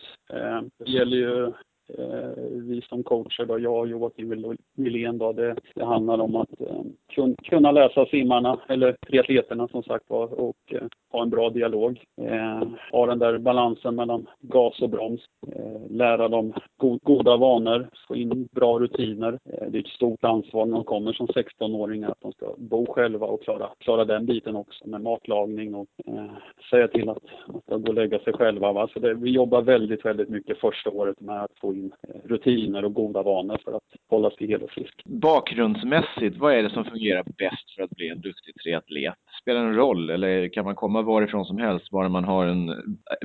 Det 0.85 0.91
gäller 0.91 1.17
ju 1.17 1.43
Eh, 1.43 1.53
Eh, 1.97 2.43
vi 2.53 2.81
som 2.81 3.03
coacher, 3.03 3.45
då, 3.45 3.59
jag 3.59 3.79
och 3.79 3.87
Joakim 3.87 4.57
Wilén, 4.75 5.17
då, 5.17 5.33
det, 5.33 5.55
det 5.75 5.85
handlar 5.85 6.19
om 6.19 6.35
att 6.35 6.61
eh, 6.61 7.25
kunna 7.43 7.71
läsa 7.71 8.05
simmarna, 8.05 8.59
eller 8.67 8.95
triatleterna 9.07 9.67
som 9.67 9.83
sagt 9.83 10.09
var, 10.09 10.39
och 10.39 10.57
eh, 10.71 10.83
ha 11.11 11.21
en 11.21 11.29
bra 11.29 11.49
dialog. 11.49 12.03
Eh, 12.21 12.63
ha 12.91 13.05
den 13.05 13.19
där 13.19 13.37
balansen 13.37 13.95
mellan 13.95 14.27
gas 14.41 14.81
och 14.81 14.89
broms. 14.89 15.21
Eh, 15.47 15.91
lära 15.91 16.27
dem 16.27 16.53
go 16.77 16.99
goda 17.03 17.37
vanor, 17.37 17.89
få 18.07 18.15
in 18.15 18.47
bra 18.51 18.79
rutiner. 18.79 19.39
Det 19.69 19.77
är 19.77 19.81
ett 19.81 19.87
stort 19.87 20.23
ansvar 20.23 20.65
när 20.65 20.75
de 20.75 20.83
kommer 20.83 21.13
som 21.13 21.27
16-åringar 21.27 22.09
att 22.09 22.21
de 22.21 22.31
ska 22.31 22.53
bo 22.57 22.85
själva 22.93 23.27
och 23.27 23.43
klara, 23.43 23.69
klara 23.79 24.05
den 24.05 24.25
biten 24.25 24.55
också 24.55 24.87
med 24.87 25.01
matlagning 25.01 25.75
och 25.75 25.87
eh, 26.07 26.31
säga 26.69 26.87
till 26.87 27.09
att, 27.09 27.17
att 27.47 27.65
de 27.65 27.81
går 27.81 27.89
och 27.89 27.93
lägga 27.93 28.19
sig 28.19 28.33
själva. 28.33 28.73
Va? 28.73 28.89
Så 28.93 28.99
det, 28.99 29.13
vi 29.13 29.31
jobbar 29.31 29.61
väldigt, 29.61 30.05
väldigt 30.05 30.29
mycket 30.29 30.57
första 30.57 30.89
året 30.89 31.21
med 31.21 31.43
att 31.43 31.59
få 31.61 31.73
in 31.73 31.91
rutiner 32.23 32.85
och 32.85 32.93
goda 32.93 33.23
vanor 33.23 33.57
för 33.63 33.71
att 33.71 33.83
hålla 34.09 34.29
sig 34.31 34.47
hel 34.47 34.63
och 34.63 34.69
frisk. 34.69 35.01
Bakgrundsmässigt, 35.05 36.37
vad 36.37 36.53
är 36.53 36.63
det 36.63 36.69
som 36.69 36.85
fungerar 36.85 37.23
bäst 37.23 37.75
för 37.75 37.83
att 37.83 37.89
bli 37.89 38.09
en 38.09 38.21
duktig 38.21 38.55
triatlet? 38.55 39.13
Spelar 39.41 39.61
det 39.61 39.67
en 39.67 39.75
roll 39.75 40.09
eller 40.09 40.47
kan 40.47 40.65
man 40.65 40.75
komma 40.75 41.01
varifrån 41.01 41.45
som 41.45 41.57
helst, 41.57 41.89
bara 41.89 42.09
man 42.09 42.23
har 42.23 42.45
en 42.45 42.73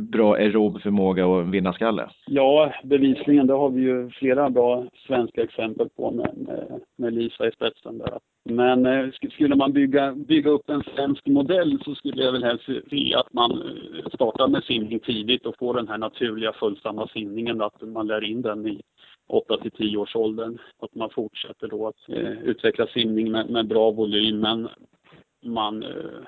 bra 0.00 0.34
aerob 0.34 0.80
förmåga 0.82 1.26
och 1.26 1.40
en 1.40 1.50
vinnarskalle? 1.50 2.08
Ja, 2.26 2.72
bevisligen. 2.84 3.46
Det 3.46 3.52
har 3.52 3.70
vi 3.70 3.80
ju 3.80 4.10
flera 4.10 4.50
bra 4.50 4.84
svenska 5.06 5.42
exempel 5.42 5.88
på 5.88 6.10
med, 6.36 6.58
eh, 6.58 6.76
med, 6.96 7.14
Lisa 7.14 7.46
i 7.46 7.50
spetsen 7.50 7.98
där. 7.98 8.18
Men 8.44 8.86
eh, 8.86 9.10
skulle 9.32 9.56
man 9.56 9.72
bygga, 9.72 10.14
bygga 10.14 10.50
upp 10.50 10.70
en 10.70 10.82
svensk 10.82 11.26
modell 11.26 11.78
så 11.84 11.94
skulle 11.94 12.24
jag 12.24 12.32
väl 12.32 12.44
helst 12.44 12.64
se 12.90 13.14
att 13.14 13.32
man 13.32 13.52
eh, 13.52 14.10
startar 14.14 14.48
med 14.48 14.64
simning 14.64 15.00
tidigt 15.00 15.46
och 15.46 15.58
får 15.58 15.74
den 15.74 15.88
här 15.88 15.98
naturliga 15.98 16.52
följsamma 16.52 17.08
simningen, 17.08 17.62
att 17.62 17.82
man 17.82 18.06
lär 18.06 18.24
in 18.24 18.42
den 18.42 18.66
i 18.66 18.80
8 19.28 19.56
till 19.56 19.70
10 19.70 19.96
års 19.96 20.16
åldern. 20.16 20.58
Att 20.78 20.94
man 20.94 21.10
fortsätter 21.10 21.68
då 21.68 21.88
att 21.88 22.08
eh, 22.08 22.42
utveckla 22.42 22.86
simning 22.86 23.32
med, 23.32 23.50
med, 23.50 23.68
bra 23.68 23.90
volym 23.90 24.40
men 24.40 24.68
man 25.44 25.82
eh, 25.82 26.20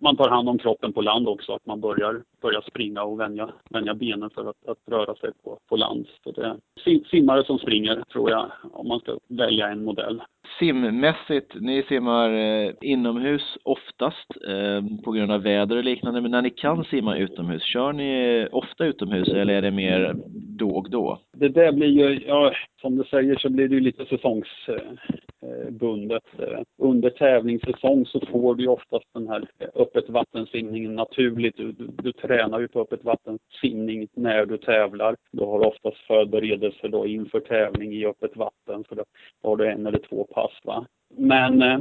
man 0.00 0.16
tar 0.16 0.28
hand 0.28 0.48
om 0.48 0.58
kroppen 0.58 0.92
på 0.92 1.00
land 1.00 1.28
också, 1.28 1.52
att 1.52 1.66
man 1.66 1.80
börjar, 1.80 2.22
börjar 2.40 2.60
springa 2.60 3.02
och 3.02 3.20
vänja, 3.20 3.50
vänja 3.70 3.94
benen 3.94 4.30
för 4.30 4.50
att, 4.50 4.66
att 4.66 4.78
röra 4.86 5.14
sig 5.14 5.30
på, 5.44 5.58
på 5.68 5.76
land. 5.76 6.06
Så 6.24 6.30
det 6.30 6.46
är 6.46 7.08
simmare 7.10 7.44
som 7.44 7.58
springer, 7.58 8.02
tror 8.12 8.30
jag, 8.30 8.50
om 8.72 8.88
man 8.88 9.00
ska 9.00 9.18
välja 9.28 9.68
en 9.68 9.84
modell. 9.84 10.22
Simmässigt, 10.58 11.54
ni 11.60 11.82
simmar 11.82 12.30
eh, 12.30 12.70
inomhus 12.80 13.56
oftast 13.62 14.30
eh, 14.48 14.82
på 15.04 15.12
grund 15.12 15.32
av 15.32 15.42
väder 15.42 15.76
och 15.76 15.84
liknande, 15.84 16.20
men 16.20 16.30
när 16.30 16.42
ni 16.42 16.50
kan 16.50 16.84
simma 16.84 17.16
utomhus, 17.16 17.62
kör 17.62 17.92
ni 17.92 18.48
ofta 18.52 18.84
utomhus 18.84 19.28
eller 19.28 19.54
är 19.54 19.62
det 19.62 19.70
mer 19.70 20.14
då 20.58 20.70
och 20.70 20.90
då? 20.90 21.18
Det 21.32 21.48
där 21.48 21.72
blir 21.72 21.88
ju, 21.88 22.20
ja, 22.26 22.52
som 22.80 22.96
du 22.96 23.04
säger 23.04 23.36
så 23.36 23.50
blir 23.50 23.68
det 23.68 23.74
ju 23.74 23.80
lite 23.80 24.04
säsongsbundet. 24.04 26.22
Eh, 26.38 26.60
Under 26.78 27.10
tävlingssäsong 27.10 28.06
så 28.06 28.20
får 28.20 28.54
du 28.54 28.62
ju 28.62 28.68
oftast 28.68 29.04
den 29.14 29.28
här 29.28 29.48
öppet 29.74 30.08
vattensimningen 30.08 30.94
naturligt. 30.94 31.56
Du, 31.56 31.72
du, 31.72 31.86
du 32.02 32.12
tränar 32.12 32.60
ju 32.60 32.68
på 32.68 32.80
öppet 32.80 33.04
vattensimning 33.04 34.08
när 34.14 34.46
du 34.46 34.58
tävlar. 34.58 35.16
Du 35.32 35.44
har 35.44 35.66
oftast 35.66 35.96
förberedelser 35.96 36.88
då 36.88 37.06
inför 37.06 37.40
tävling 37.40 37.92
i 37.92 38.06
öppet 38.06 38.36
vatten. 38.36 38.84
för 38.88 38.96
då 38.96 39.04
har 39.42 39.56
du 39.56 39.68
en 39.68 39.86
eller 39.86 39.98
två 39.98 40.24
pass. 40.34 40.52
Va? 40.64 40.86
Men 41.16 41.62
eh, 41.62 41.78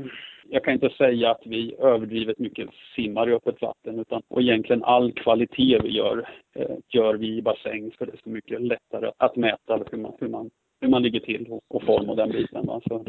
jag 0.50 0.64
kan 0.64 0.74
inte 0.74 0.90
säga 0.90 1.32
att 1.32 1.42
vi 1.46 1.76
överdrivet 1.80 2.40
mycket 2.40 2.70
simmar 2.96 3.30
i 3.30 3.34
öppet 3.34 3.62
vatten 3.62 4.00
utan 4.00 4.22
och 4.28 4.42
egentligen 4.42 4.84
all 4.84 5.12
kvalitet 5.12 5.80
vi 5.84 5.90
gör, 5.90 6.30
eh, 6.56 6.76
gör 6.90 7.14
vi 7.14 7.38
i 7.38 7.42
bassäng 7.42 7.92
för 7.92 8.06
det 8.06 8.12
är 8.12 8.22
så 8.24 8.30
mycket 8.30 8.62
lättare 8.62 9.12
att 9.18 9.36
mäta 9.36 9.80
hur 9.92 9.98
man, 9.98 10.14
hur 10.20 10.28
man 10.28 10.50
hur 10.84 10.90
man 10.90 11.04
ligger 11.04 11.20
till 11.20 11.60
och 11.70 11.84
form 11.84 12.10
och 12.10 12.16
den 12.16 12.32
biten. 12.32 12.66
Så. 12.88 13.06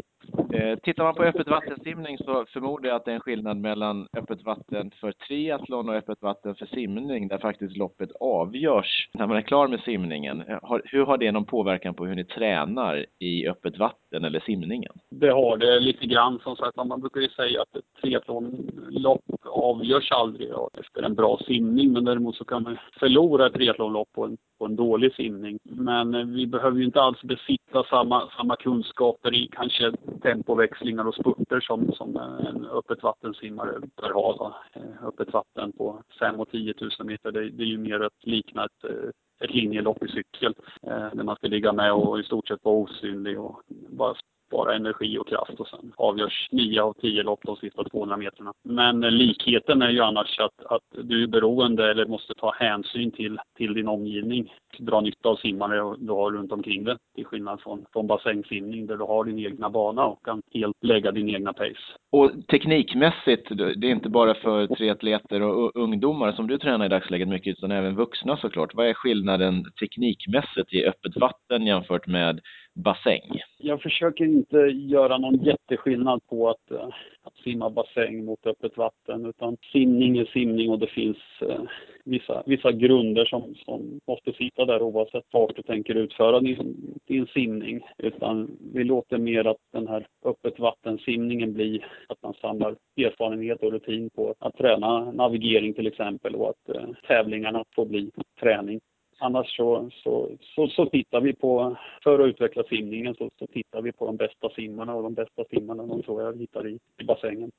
Eh, 0.53 0.79
tittar 0.79 1.03
man 1.03 1.15
på 1.15 1.23
öppet 1.23 1.47
vattensimning 1.47 2.17
så 2.17 2.45
förmodar 2.45 2.89
jag 2.89 2.95
att 2.95 3.05
det 3.05 3.11
är 3.11 3.15
en 3.15 3.21
skillnad 3.21 3.57
mellan 3.57 4.07
öppet 4.17 4.43
vatten 4.43 4.91
för 4.99 5.11
triathlon 5.11 5.89
och 5.89 5.95
öppet 5.95 6.21
vatten 6.21 6.55
för 6.55 6.65
simning 6.65 7.27
där 7.27 7.37
faktiskt 7.37 7.77
loppet 7.77 8.09
avgörs 8.19 9.09
när 9.13 9.27
man 9.27 9.37
är 9.37 9.41
klar 9.41 9.67
med 9.67 9.79
simningen. 9.79 10.43
Har, 10.61 10.81
hur 10.85 11.05
har 11.05 11.17
det 11.17 11.31
någon 11.31 11.45
påverkan 11.45 11.93
på 11.93 12.05
hur 12.05 12.15
ni 12.15 12.25
tränar 12.25 13.05
i 13.19 13.47
öppet 13.47 13.77
vatten 13.77 14.23
eller 14.23 14.39
simningen? 14.39 14.93
Det 15.09 15.29
har 15.29 15.57
det 15.57 15.79
lite 15.79 16.05
grann. 16.05 16.39
Som 16.43 16.55
sagt, 16.55 16.75
man 16.75 17.01
brukar 17.01 17.21
ju 17.21 17.29
säga 17.29 17.61
att 17.61 17.75
ett 17.75 18.01
triathlonlopp 18.01 19.21
avgörs 19.55 20.11
aldrig 20.11 20.49
efter 20.79 21.03
en 21.03 21.15
bra 21.15 21.39
simning 21.47 21.93
men 21.93 22.05
däremot 22.05 22.35
så 22.35 22.45
kan 22.45 22.63
man 22.63 22.77
förlora 22.99 23.47
ett 23.47 23.53
triathlonlopp 23.53 24.11
på 24.11 24.25
en 24.25 24.37
på 24.57 24.65
en 24.65 24.75
dålig 24.75 25.13
simning. 25.15 25.59
Men 25.63 26.15
eh, 26.15 26.25
vi 26.25 26.47
behöver 26.47 26.77
ju 26.77 26.85
inte 26.85 27.01
alls 27.01 27.21
besitta 27.23 27.83
samma, 27.83 28.29
samma 28.37 28.55
kunskaper 28.55 29.33
i 29.35 29.47
kanske 29.51 29.91
tempoväxlingar 30.21 31.07
och 31.07 31.15
spurter 31.15 31.59
som, 31.59 31.91
som 31.91 32.17
en 32.47 32.65
öppet 32.65 33.03
vattensimmare 33.03 33.79
bör 34.01 34.13
ha. 34.13 34.55
Eh, 34.73 35.07
öppet 35.07 35.33
vatten 35.33 35.71
på 35.71 36.03
5 36.19 36.39
och 36.39 36.49
10 36.51 36.73
000 36.81 36.91
meter, 36.99 37.31
det, 37.31 37.49
det 37.49 37.63
är 37.63 37.67
ju 37.67 37.77
mer 37.77 37.99
att 37.99 38.25
likna 38.25 38.65
ett, 38.65 38.83
eh, 38.83 39.09
ett 39.43 39.53
linjelopp 39.55 40.03
i 40.03 40.07
cykel. 40.07 40.53
Eh, 40.83 41.09
Där 41.13 41.23
man 41.23 41.35
ska 41.35 41.47
ligga 41.47 41.73
med 41.73 41.93
och 41.93 42.19
i 42.19 42.23
stort 42.23 42.47
sett 42.47 42.63
vara 42.63 42.75
osynlig 42.75 43.39
och 43.39 43.61
bara 43.89 44.15
spara 44.47 44.75
energi 44.75 45.17
och 45.17 45.27
kraft 45.27 45.59
och 45.59 45.67
sen 45.67 45.93
avgörs 45.97 46.47
nio 46.51 46.81
av 46.81 46.93
tio 46.93 47.23
lopp 47.23 47.39
de 47.43 47.55
sista 47.55 47.83
200 47.83 48.17
meterna. 48.17 48.53
Men 48.63 49.03
eh, 49.03 49.11
likheten 49.11 49.81
är 49.81 49.89
ju 49.89 50.01
annars 50.01 50.39
att, 50.39 50.65
att 50.65 51.07
du 51.07 51.23
är 51.23 51.27
beroende 51.27 51.91
eller 51.91 52.05
måste 52.05 52.33
ta 52.33 52.53
hänsyn 52.59 53.11
till, 53.11 53.39
till 53.57 53.73
din 53.73 53.87
omgivning. 53.87 54.53
Dra 54.79 55.01
nytta 55.01 55.29
av 55.29 55.35
simmare 55.35 55.95
du 55.99 56.11
har 56.11 56.31
runt 56.31 56.51
omkring 56.51 56.83
dig. 56.83 56.97
Till 57.15 57.25
skillnad 57.25 57.61
från, 57.61 57.85
från 57.93 58.07
bassängsimning 58.07 58.87
där 58.87 58.97
du 58.97 59.03
har 59.03 59.23
din 59.25 59.39
egna 59.39 59.69
bana 59.69 60.05
och 60.05 60.25
kan 60.25 60.41
helt 60.53 60.83
lägga 60.83 61.11
din 61.11 61.29
egna 61.29 61.53
pace. 61.53 61.75
Och 62.11 62.31
teknikmässigt, 62.47 63.49
det 63.49 63.87
är 63.87 63.91
inte 63.91 64.09
bara 64.09 64.33
för 64.33 64.67
triatleter 64.67 65.41
och 65.41 65.75
ungdomar 65.75 66.31
som 66.31 66.47
du 66.47 66.57
tränar 66.57 66.85
i 66.85 66.89
dagsläget 66.89 67.27
mycket 67.27 67.57
utan 67.57 67.71
även 67.71 67.95
vuxna 67.95 68.37
såklart. 68.37 68.75
Vad 68.75 68.87
är 68.87 68.93
skillnaden 68.93 69.65
teknikmässigt 69.79 70.73
i 70.73 70.85
öppet 70.85 71.17
vatten 71.17 71.67
jämfört 71.67 72.07
med 72.07 72.39
bassäng? 72.75 73.41
Jag 73.57 73.81
försöker 73.81 74.25
inte 74.25 74.57
göra 74.57 75.17
någon 75.17 75.43
jätteskillnad 75.43 76.21
på 76.29 76.49
att, 76.49 76.71
eh, 76.71 76.89
att 77.23 77.37
simma 77.43 77.69
bassäng 77.69 78.25
mot 78.25 78.45
öppet 78.45 78.77
vatten 78.77 79.25
utan 79.25 79.57
simning 79.71 80.17
är 80.17 80.25
simning 80.25 80.69
och 80.69 80.79
det 80.79 80.87
finns 80.87 81.17
eh, 81.41 81.61
vissa, 82.05 82.43
vissa 82.45 82.71
grunder 82.71 83.25
som, 83.25 83.55
som 83.55 83.99
måste 84.07 84.33
sitta 84.33 84.65
där 84.65 84.81
oavsett 84.81 85.23
vart 85.31 85.55
du 85.55 85.61
tänker 85.61 85.95
utföra 85.95 86.39
din, 86.39 86.75
din 87.07 87.27
simning. 87.27 87.81
Utan 87.97 88.57
vi 88.73 88.83
låter 88.83 89.17
mer 89.17 89.47
att 89.47 89.61
den 89.73 89.87
här 89.87 90.07
öppet 90.25 90.59
vattensimningen 90.59 91.53
blir 91.53 91.85
att 92.07 92.23
man 92.23 92.33
samlar 92.33 92.75
erfarenhet 92.97 93.63
och 93.63 93.71
rutin 93.71 94.09
på 94.09 94.35
att 94.39 94.57
träna 94.57 95.11
navigering 95.11 95.73
till 95.73 95.87
exempel 95.87 96.35
och 96.35 96.49
att 96.49 96.75
eh, 96.75 96.89
tävlingarna 97.07 97.63
får 97.75 97.85
bli 97.85 98.11
träning. 98.39 98.79
Annars 99.19 99.55
så, 99.57 99.89
så, 100.03 100.29
så, 100.55 100.67
så, 100.67 100.85
tittar 100.85 101.21
vi 101.21 101.33
på, 101.33 101.77
för 102.03 102.19
att 102.19 102.27
utveckla 102.27 102.63
simningen, 102.63 103.15
så, 103.15 103.29
så 103.39 103.47
tittar 103.47 103.81
vi 103.81 103.91
på 103.91 104.05
de 104.05 104.17
bästa 104.17 104.49
simmarna 104.49 104.95
och 104.95 105.03
de 105.03 105.13
bästa 105.13 105.43
simmarna 105.49 105.85
de 105.85 106.03
tror 106.03 106.21
jag 106.21 106.39
hittar 106.39 106.67
i, 106.67 106.79
i 107.01 107.03
bassängen. 107.03 107.51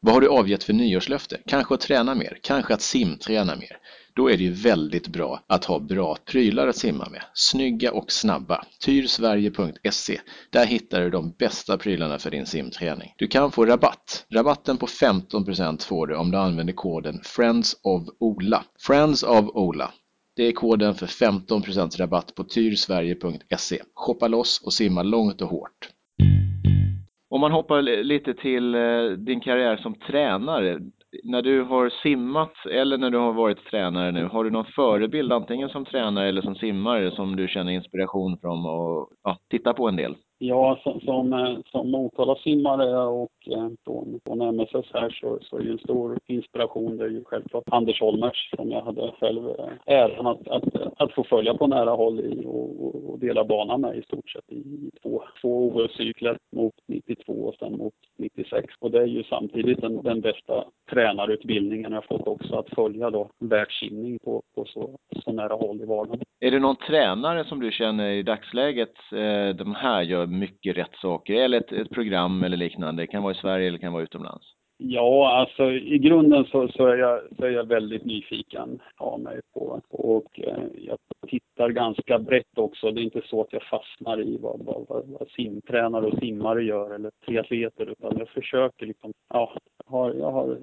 Vad 0.00 0.14
har 0.14 0.20
du 0.20 0.28
avgett 0.28 0.64
för 0.64 0.72
nyårslöfte? 0.72 1.38
Kanske 1.46 1.74
att 1.74 1.80
träna 1.80 2.14
mer, 2.14 2.38
kanske 2.42 2.74
att 2.74 2.80
simträna 2.80 3.56
mer. 3.56 3.78
Då 4.14 4.30
är 4.30 4.36
det 4.36 4.42
ju 4.42 4.52
väldigt 4.52 5.08
bra 5.08 5.40
att 5.46 5.64
ha 5.64 5.78
bra 5.78 6.16
prylar 6.24 6.68
att 6.68 6.76
simma 6.76 7.08
med. 7.10 7.22
Snygga 7.34 7.92
och 7.92 8.12
snabba. 8.12 8.64
Tyrsverige.se. 8.80 10.20
Där 10.50 10.66
hittar 10.66 11.00
du 11.00 11.10
de 11.10 11.30
bästa 11.38 11.78
prylarna 11.78 12.18
för 12.18 12.30
din 12.30 12.46
simträning. 12.46 13.14
Du 13.16 13.26
kan 13.26 13.52
få 13.52 13.66
rabatt. 13.66 14.26
Rabatten 14.34 14.76
på 14.76 14.86
15% 14.86 15.88
får 15.88 16.06
du 16.06 16.16
om 16.16 16.30
du 16.30 16.38
använder 16.38 16.72
koden 16.72 17.20
Friends 17.24 17.76
of 17.82 18.02
Ola. 18.20 18.64
Friends 18.86 19.22
of 19.22 19.44
Ola. 19.54 19.92
Det 20.36 20.42
är 20.42 20.52
koden 20.52 20.94
för 20.94 21.06
15% 21.06 22.00
rabatt 22.00 22.34
på 22.34 22.44
tyrsverige.se. 22.44 23.78
Shoppa 23.94 24.28
loss 24.28 24.62
och 24.66 24.72
simma 24.72 25.02
långt 25.02 25.42
och 25.42 25.48
hårt. 25.48 25.88
Om 27.30 27.40
man 27.40 27.52
hoppar 27.52 27.82
lite 27.82 28.34
till 28.34 28.74
eh, 28.74 29.08
din 29.18 29.40
karriär 29.40 29.76
som 29.76 29.94
tränare. 29.94 30.80
När 31.24 31.42
du 31.42 31.62
har 31.62 31.90
simmat 32.02 32.52
eller 32.70 32.98
när 32.98 33.10
du 33.10 33.18
har 33.18 33.32
varit 33.32 33.64
tränare 33.70 34.12
nu, 34.12 34.24
har 34.24 34.44
du 34.44 34.50
någon 34.50 34.72
förebild 34.76 35.32
antingen 35.32 35.68
som 35.68 35.84
tränare 35.84 36.28
eller 36.28 36.42
som 36.42 36.54
simmare 36.54 37.10
som 37.10 37.36
du 37.36 37.48
känner 37.48 37.72
inspiration 37.72 38.38
från 38.40 38.66
och 38.66 39.08
ja, 39.22 39.38
titta 39.50 39.74
på 39.74 39.88
en 39.88 39.96
del? 39.96 40.14
Ja, 40.38 40.78
som, 40.82 41.00
som, 41.00 41.32
eh, 41.32 41.58
som 41.70 41.90
Motala-simmare 41.90 42.96
och 43.06 43.32
eh, 43.46 43.68
från, 43.84 44.20
från 44.24 44.40
MSS 44.40 44.86
här 44.94 45.10
så, 45.20 45.38
så 45.42 45.58
är 45.58 45.62
ju 45.62 45.70
en 45.70 45.78
stor 45.78 46.18
inspiration 46.26 46.96
det 46.96 47.04
är 47.04 47.08
ju 47.08 47.24
självklart 47.24 47.64
Anders 47.66 48.00
Holmers 48.00 48.50
som 48.56 48.70
jag 48.70 48.82
hade 48.82 49.12
själv 49.20 49.48
eh, 49.48 49.94
äran 49.94 50.26
att, 50.26 50.48
att, 50.48 50.64
att 50.96 51.12
få 51.12 51.24
följa 51.24 51.54
på 51.54 51.66
nära 51.66 51.90
håll 51.90 52.20
i 52.20 52.42
och, 52.46 53.10
och 53.10 53.18
dela 53.18 53.44
banan 53.44 53.80
med 53.80 53.96
i 53.96 54.02
stort 54.02 54.30
sett 54.30 54.52
i 54.52 54.90
två, 55.02 55.22
två 55.40 55.70
OS-cykler 55.70 56.38
mot 56.52 56.74
92 56.86 57.32
och 57.32 57.54
sen 57.54 57.78
mot 57.78 57.94
96. 58.16 58.74
Och 58.78 58.90
det 58.90 58.98
är 58.98 59.06
ju 59.06 59.24
samtidigt 59.24 59.80
den, 59.80 60.02
den 60.02 60.20
bästa 60.20 60.64
tränarutbildningen 60.90 61.92
jag 61.92 62.04
fått 62.04 62.26
också 62.26 62.56
att 62.56 62.68
följa 62.68 63.10
då 63.10 63.30
världssimning 63.38 64.18
på, 64.24 64.42
på 64.54 64.64
så, 64.64 64.98
så 65.24 65.32
nära 65.32 65.54
håll 65.54 65.82
i 65.82 65.84
vardagen. 65.84 66.20
Är 66.40 66.50
det 66.50 66.58
någon 66.58 66.76
tränare 66.76 67.44
som 67.44 67.60
du 67.60 67.72
känner 67.72 68.10
i 68.10 68.22
dagsläget, 68.22 68.94
eh, 69.12 69.56
de 69.56 69.74
här 69.74 70.02
gör 70.02 70.25
mycket 70.26 70.76
rätt 70.76 70.94
saker, 70.94 71.34
eller 71.34 71.58
ett, 71.58 71.72
ett 71.72 71.90
program 71.90 72.44
eller 72.44 72.56
liknande? 72.56 73.02
Det 73.02 73.06
kan 73.06 73.22
vara 73.22 73.32
i 73.32 73.38
Sverige 73.38 73.68
eller 73.68 73.78
kan 73.78 73.92
vara 73.92 74.02
utomlands? 74.02 74.46
Ja, 74.78 75.38
alltså 75.40 75.70
i 75.72 75.98
grunden 75.98 76.44
så, 76.44 76.68
så, 76.68 76.86
är, 76.86 76.96
jag, 76.96 77.20
så 77.36 77.44
är 77.44 77.50
jag 77.50 77.68
väldigt 77.68 78.04
nyfiken 78.04 78.82
av 78.96 79.20
mig 79.20 79.40
på 79.54 79.80
och 79.90 80.40
eh, 80.40 80.64
jag 80.74 80.98
tittar 81.28 81.70
ganska 81.70 82.18
brett 82.18 82.58
också. 82.58 82.90
Det 82.90 83.00
är 83.00 83.02
inte 83.02 83.22
så 83.24 83.40
att 83.40 83.52
jag 83.52 83.62
fastnar 83.62 84.20
i 84.20 84.38
vad, 84.40 84.64
vad, 84.64 84.86
vad, 84.88 85.06
vad 85.06 85.28
simtränare 85.28 86.06
och 86.06 86.18
simmare 86.18 86.64
gör 86.64 86.94
eller 86.94 87.10
triatleter 87.26 87.86
utan 87.86 88.18
jag 88.18 88.28
försöker 88.28 88.86
liksom, 88.86 89.12
ja, 89.28 89.52
jag 89.84 89.90
har, 89.90 90.14
jag 90.14 90.32
har 90.32 90.58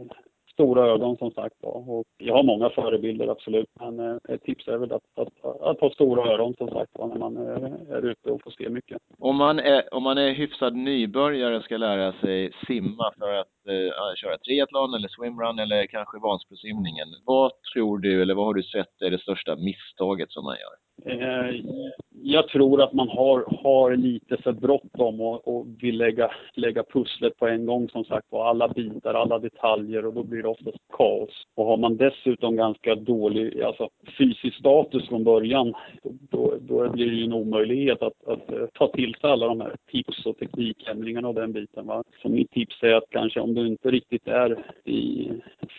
stora 0.53 0.87
ögon 0.87 1.17
som 1.17 1.31
sagt 1.31 1.55
och 1.63 2.05
jag 2.17 2.35
har 2.35 2.43
många 2.43 2.69
förebilder 2.69 3.27
absolut. 3.27 3.69
Men 3.79 3.99
eh, 3.99 4.17
ett 4.29 4.43
tips 4.43 4.67
är 4.67 4.77
väl 4.77 4.91
att, 4.91 5.03
att, 5.15 5.61
att 5.61 5.79
ha 5.79 5.89
stora 5.89 6.33
öron 6.33 6.53
som 6.57 6.69
sagt 6.69 6.91
när 6.97 7.19
man 7.19 7.37
är, 7.37 7.95
är 7.95 8.05
ute 8.05 8.31
och 8.31 8.43
får 8.43 8.51
se 8.51 8.69
mycket. 8.69 8.97
Om 9.19 9.35
man 9.35 9.59
är, 9.59 9.93
om 9.93 10.03
man 10.03 10.17
är 10.17 10.33
hyfsad 10.33 10.75
nybörjare 10.75 11.57
och 11.57 11.63
ska 11.63 11.77
lära 11.77 12.13
sig 12.13 12.51
simma 12.67 13.13
för 13.19 13.33
att 13.33 13.67
eh, 13.69 14.15
köra 14.15 14.37
triathlon 14.37 14.93
eller 14.93 15.07
swimrun 15.07 15.59
eller 15.59 15.85
kanske 15.85 16.19
Vansbrosimningen. 16.19 17.07
Vad 17.25 17.51
tror 17.73 17.97
du 17.97 18.21
eller 18.21 18.35
vad 18.35 18.45
har 18.45 18.53
du 18.53 18.63
sett 18.63 19.01
är 19.01 19.09
det 19.09 19.21
största 19.21 19.55
misstaget 19.55 20.31
som 20.31 20.43
man 20.43 20.55
gör? 20.55 20.75
Eh, 21.05 21.55
jag 22.25 22.47
tror 22.47 22.81
att 22.81 22.93
man 22.93 23.09
har, 23.09 23.63
har 23.63 23.95
lite 23.95 24.37
för 24.37 24.51
bråttom 24.51 25.21
och, 25.21 25.47
och 25.47 25.65
vill 25.81 25.97
lägga, 25.97 26.31
lägga 26.53 26.83
pusslet 26.83 27.37
på 27.37 27.47
en 27.47 27.65
gång 27.65 27.89
som 27.89 28.05
sagt 28.05 28.27
var. 28.29 28.49
Alla 28.49 28.67
bitar, 28.67 29.13
alla 29.13 29.39
detaljer 29.39 30.05
och 30.05 30.13
då 30.13 30.23
blir 30.23 30.41
det 30.41 30.49
oftast 30.49 30.77
kaos. 30.97 31.29
Och 31.55 31.65
har 31.65 31.77
man 31.77 31.97
dessutom 31.97 32.55
ganska 32.55 32.95
dålig 32.95 33.61
alltså, 33.61 33.89
fysisk 34.17 34.57
status 34.57 35.07
från 35.07 35.23
början 35.23 35.73
då, 36.03 36.53
då 36.61 36.89
blir 36.89 37.05
det 37.05 37.15
ju 37.15 37.23
en 37.23 37.33
omöjlighet 37.33 38.01
att, 38.01 38.27
att, 38.27 38.53
att 38.53 38.73
ta 38.73 38.87
till 38.87 39.15
sig 39.21 39.29
alla 39.29 39.47
de 39.47 39.61
här 39.61 39.75
tips 39.91 40.25
och 40.25 40.37
teknikändringarna 40.37 41.27
och 41.27 41.35
den 41.35 41.53
biten. 41.53 41.87
Va? 41.87 42.03
Så 42.21 42.29
mitt 42.29 42.51
tips 42.51 42.83
är 42.83 42.93
att 42.93 43.09
kanske 43.09 43.39
om 43.39 43.53
du 43.53 43.67
inte 43.67 43.91
riktigt 43.91 44.27
är 44.27 44.65
i 44.85 45.31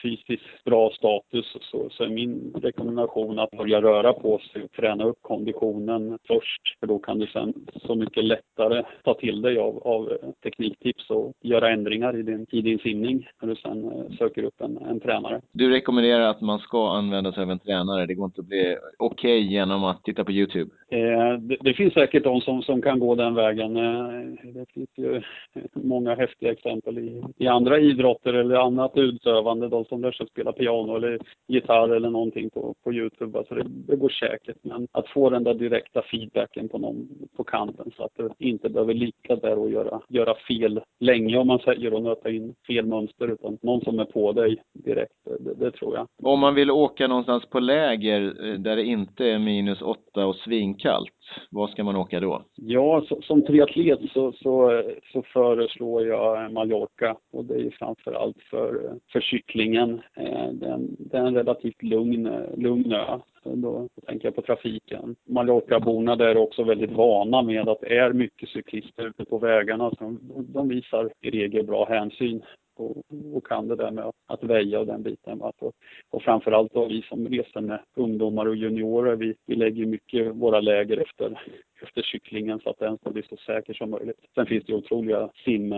fysiskt 0.02 0.64
bra 0.64 0.90
status 0.90 1.56
så, 1.60 1.90
så 1.90 2.04
är 2.04 2.08
min 2.08 2.52
rekommendation 2.62 3.38
att 3.38 3.50
börja 3.50 3.82
röra 3.82 4.12
på 4.12 4.38
sig 4.52 4.62
och 4.62 4.72
träna 4.72 5.03
upp 5.04 5.18
konditionen 5.22 6.18
först. 6.26 6.80
För 6.80 6.86
då 6.86 6.98
kan 6.98 7.18
du 7.18 7.26
sen 7.26 7.54
så 7.86 7.94
mycket 7.94 8.24
lättare 8.24 8.82
ta 9.04 9.14
till 9.14 9.42
dig 9.42 9.58
av, 9.58 9.78
av 9.78 10.12
tekniktips 10.42 11.10
och 11.10 11.32
göra 11.42 11.70
ändringar 11.70 12.16
i 12.16 12.22
din, 12.22 12.46
i 12.50 12.60
din 12.60 12.78
simning 12.78 13.28
när 13.40 13.48
du 13.48 13.56
sen 13.56 13.84
eh, 13.84 14.16
söker 14.18 14.42
upp 14.42 14.60
en, 14.60 14.76
en 14.76 15.00
tränare. 15.00 15.40
Du 15.52 15.70
rekommenderar 15.70 16.30
att 16.30 16.40
man 16.40 16.58
ska 16.58 16.90
använda 16.90 17.32
sig 17.32 17.42
av 17.42 17.50
en 17.50 17.58
tränare. 17.58 18.06
Det 18.06 18.14
går 18.14 18.24
inte 18.24 18.40
att 18.40 18.46
bli 18.46 18.76
okej 18.98 19.38
okay 19.38 19.50
genom 19.54 19.84
att 19.84 20.04
titta 20.04 20.24
på 20.24 20.32
YouTube? 20.32 20.70
Eh, 20.90 21.38
det, 21.38 21.56
det, 21.60 21.74
finns 21.74 21.94
säkert 21.94 22.24
de 22.24 22.40
som, 22.40 22.62
som 22.62 22.82
kan 22.82 22.98
gå 22.98 23.14
den 23.14 23.34
vägen. 23.34 23.76
Eh, 23.76 24.52
det 24.54 24.66
finns 24.74 24.90
ju 24.96 25.22
många 25.72 26.14
häftiga 26.14 26.52
exempel 26.52 26.98
i, 26.98 27.22
i 27.36 27.46
andra 27.46 27.78
idrotter 27.78 28.34
eller 28.34 28.54
annat 28.54 28.92
utövande. 28.96 29.68
De 29.68 29.84
som 29.84 30.02
lär 30.02 30.12
sig 30.12 30.26
spela 30.26 30.52
piano 30.52 30.96
eller 30.96 31.18
gitarr 31.48 31.88
eller 31.88 32.10
någonting 32.10 32.50
på, 32.50 32.74
på 32.84 32.92
YouTube. 32.92 33.38
Alltså 33.38 33.54
det, 33.54 33.64
det 33.66 33.96
går 33.96 34.08
säkert. 34.08 34.56
Men 34.62 34.88
att 34.94 35.08
få 35.08 35.30
den 35.30 35.44
där 35.44 35.54
direkta 35.54 36.02
feedbacken 36.02 36.68
på 36.68 36.78
någon 36.78 37.08
på 37.36 37.44
kanten 37.44 37.90
så 37.96 38.04
att 38.04 38.12
du 38.16 38.30
inte 38.38 38.68
behöver 38.68 38.94
ligga 38.94 39.36
där 39.36 39.58
och 39.58 39.70
göra, 39.70 40.00
göra 40.08 40.34
fel 40.34 40.80
länge 41.00 41.36
om 41.36 41.46
man 41.46 41.58
säger 41.58 41.94
och 41.94 42.02
nöta 42.02 42.30
in 42.30 42.54
fel 42.66 42.86
mönster 42.86 43.28
utan 43.28 43.58
någon 43.62 43.80
som 43.80 43.98
är 43.98 44.04
på 44.04 44.32
dig 44.32 44.62
direkt. 44.72 45.12
Det, 45.24 45.54
det 45.54 45.70
tror 45.70 45.96
jag. 45.96 46.06
Om 46.22 46.40
man 46.40 46.54
vill 46.54 46.70
åka 46.70 47.06
någonstans 47.06 47.46
på 47.46 47.60
läger 47.60 48.20
eh, 48.22 48.58
där 48.58 48.76
det 48.76 48.84
inte 48.84 49.24
är 49.24 49.38
minus 49.38 49.82
åtta 49.82 50.26
och 50.26 50.36
svinkallt, 50.36 51.10
var 51.50 51.68
ska 51.68 51.84
man 51.84 51.96
åka 51.96 52.20
då? 52.20 52.44
Ja, 52.54 53.04
så, 53.08 53.22
som 53.22 53.42
triatlet 53.42 54.00
så, 54.12 54.32
så, 54.32 54.82
så 55.12 55.22
föreslår 55.22 56.06
jag 56.06 56.52
Mallorca 56.52 57.16
och 57.32 57.44
det 57.44 57.54
är 57.54 57.70
framför 57.70 58.12
allt 58.12 58.42
för, 58.50 58.98
för 59.12 59.20
cyklingen. 59.20 60.00
Eh, 60.16 60.48
den, 60.52 60.96
det 60.98 61.16
är 61.16 61.26
en 61.26 61.34
relativt 61.34 61.82
lugn, 61.82 62.28
lugn 62.56 62.92
ö 62.92 63.18
då 63.44 63.88
tänker 64.06 64.26
jag 64.26 64.34
på 64.34 64.42
trafiken. 64.42 65.16
Mallorcaborna 65.28 66.16
där 66.16 66.26
är 66.26 66.36
också 66.36 66.64
väldigt 66.64 66.92
vana 66.92 67.42
med 67.42 67.68
att 67.68 67.80
det 67.80 67.96
är 67.96 68.12
mycket 68.12 68.48
cyklister 68.48 69.06
ute 69.06 69.24
på 69.24 69.38
vägarna. 69.38 69.90
Så 69.90 70.16
de 70.48 70.68
visar 70.68 71.10
i 71.20 71.30
regel 71.30 71.66
bra 71.66 71.84
hänsyn 71.84 72.42
och, 72.76 72.96
och 73.34 73.46
kan 73.46 73.68
det 73.68 73.76
där 73.76 73.90
med 73.90 74.12
att 74.26 74.44
väja 74.44 74.80
och 74.80 74.86
den 74.86 75.02
biten. 75.02 75.40
Och, 75.40 75.72
och 76.10 76.22
framförallt 76.22 76.72
då 76.74 76.86
vi 76.86 77.02
som 77.02 77.28
reser 77.28 77.60
med 77.60 77.80
ungdomar 77.96 78.46
och 78.46 78.56
juniorer, 78.56 79.16
vi, 79.16 79.34
vi 79.46 79.54
lägger 79.54 79.86
mycket 79.86 80.34
våra 80.34 80.60
läger 80.60 80.96
efter, 80.96 81.40
efter 81.84 82.02
cyklingen 82.02 82.60
så 82.60 82.70
att 82.70 82.78
den 82.78 82.98
ska 82.98 83.10
bli 83.10 83.22
så 83.22 83.36
säker 83.36 83.74
som 83.74 83.90
möjligt. 83.90 84.20
Sen 84.34 84.46
finns 84.46 84.64
det 84.64 84.74
otroliga 84.74 85.30
sim, 85.44 85.74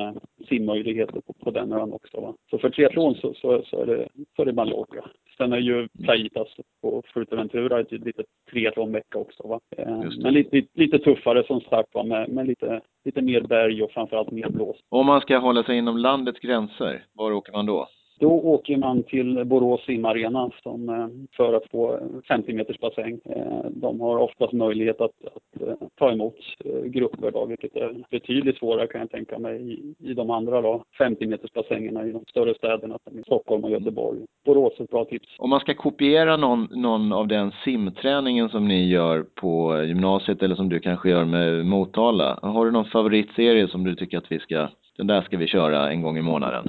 simmöjligheter 0.49 1.21
på, 1.21 1.33
på 1.33 1.51
den 1.51 1.73
ön 1.73 1.93
också. 1.93 2.21
Va? 2.21 2.35
Så 2.51 2.59
för 2.59 2.71
triathlon 2.71 3.15
så, 3.15 3.35
så, 3.35 3.63
så, 3.63 3.83
är 3.83 3.87
det, 3.87 4.09
så 4.37 4.43
är 4.43 4.47
det 4.47 4.53
Mallorca. 4.53 5.05
Sen 5.37 5.53
är 5.53 5.59
ju 5.59 5.89
Playitas 5.89 6.49
på 6.83 7.03
Fuerteventura 7.15 7.81
ett 7.81 7.93
litet 7.93 8.27
triathlonvecka 8.51 9.19
också. 9.19 9.49
Va? 9.49 9.61
Eh, 9.77 10.03
men 10.23 10.35
lite, 10.35 10.63
lite 10.75 10.99
tuffare 10.99 11.45
som 11.47 11.61
sagt 11.61 11.95
va? 11.95 12.03
Med, 12.03 12.29
med 12.29 12.47
lite, 12.47 12.81
lite 13.05 13.23
mer 13.23 13.41
berg 13.41 13.83
och 13.83 13.91
framförallt 13.91 14.31
mer 14.31 14.49
blås. 14.49 14.77
Om 14.89 15.07
man 15.07 15.21
ska 15.21 15.39
hålla 15.39 15.63
sig 15.63 15.79
inom 15.79 15.97
landets 15.97 16.41
gränser, 16.41 17.05
var 17.13 17.33
åker 17.33 17.53
man 17.53 17.67
då? 17.67 17.89
Då 18.19 18.31
åker 18.31 18.77
man 18.77 19.03
till 19.03 19.45
Borås 19.45 19.85
simarena 19.85 20.51
som, 20.63 20.89
eh, 20.89 21.09
för 21.37 21.55
att 21.55 21.71
få 21.71 21.99
50 22.29 22.53
meters 22.53 22.79
bassäng. 22.79 23.21
Eh, 23.25 23.71
de 23.71 24.01
har 24.01 24.19
oftast 24.19 24.53
möjlighet 24.53 25.01
att, 25.01 25.11
att 25.25 25.63
eh, 25.69 25.75
ta 25.99 26.13
emot 26.13 26.37
grupper 26.85 27.31
då, 27.31 27.45
vilket 27.47 27.77
är 27.77 27.95
betydligt 28.11 28.59
svårare 28.59 28.87
kan 28.87 29.01
jag 29.01 29.11
tänka 29.11 29.39
mig 29.39 29.73
i, 29.73 29.95
i 30.11 30.15
de 30.15 30.31
andra 30.31 30.63
då, 30.63 30.85
50 30.99 31.27
meters 31.27 31.53
bassängerna 31.53 32.07
i 32.07 32.13
de 32.13 32.25
större 32.29 32.55
städerna 32.55 32.99
som 33.05 33.23
Stockholm 33.23 33.65
och 33.65 33.71
Göteborg. 33.71 34.19
Borås 34.45 34.73
är 34.79 34.85
ett 34.85 34.91
bra 34.91 35.05
tips. 35.05 35.29
Om 35.39 35.51
man 35.51 35.61
ska 35.61 35.75
kopiera 35.75 36.37
någon, 36.37 36.69
någon 36.71 37.13
av 37.13 37.29
den 37.29 37.53
simträningen 37.65 38.49
som 38.49 38.69
ni 38.69 38.89
gör 38.89 39.23
på 39.35 39.83
gymnasiet 39.85 40.43
eller 40.43 40.55
som 40.55 40.69
du 40.69 40.81
kanske 40.81 41.11
gör 41.11 41.25
med 41.25 41.67
Motala, 41.67 42.39
har 42.43 42.65
du 42.65 42.71
någon 42.71 42.85
favoritserie 42.85 43.69
som 43.69 43.85
du 43.85 43.95
tycker 43.95 44.19
att 44.19 44.33
vi 44.33 44.39
ska, 44.39 44.69
den 44.97 45.07
där 45.07 45.23
ska 45.23 45.37
vi 45.37 45.47
köra 45.47 45.91
en 45.91 46.03
gång 46.03 46.19
i 46.19 46.23
månaden? 46.23 46.69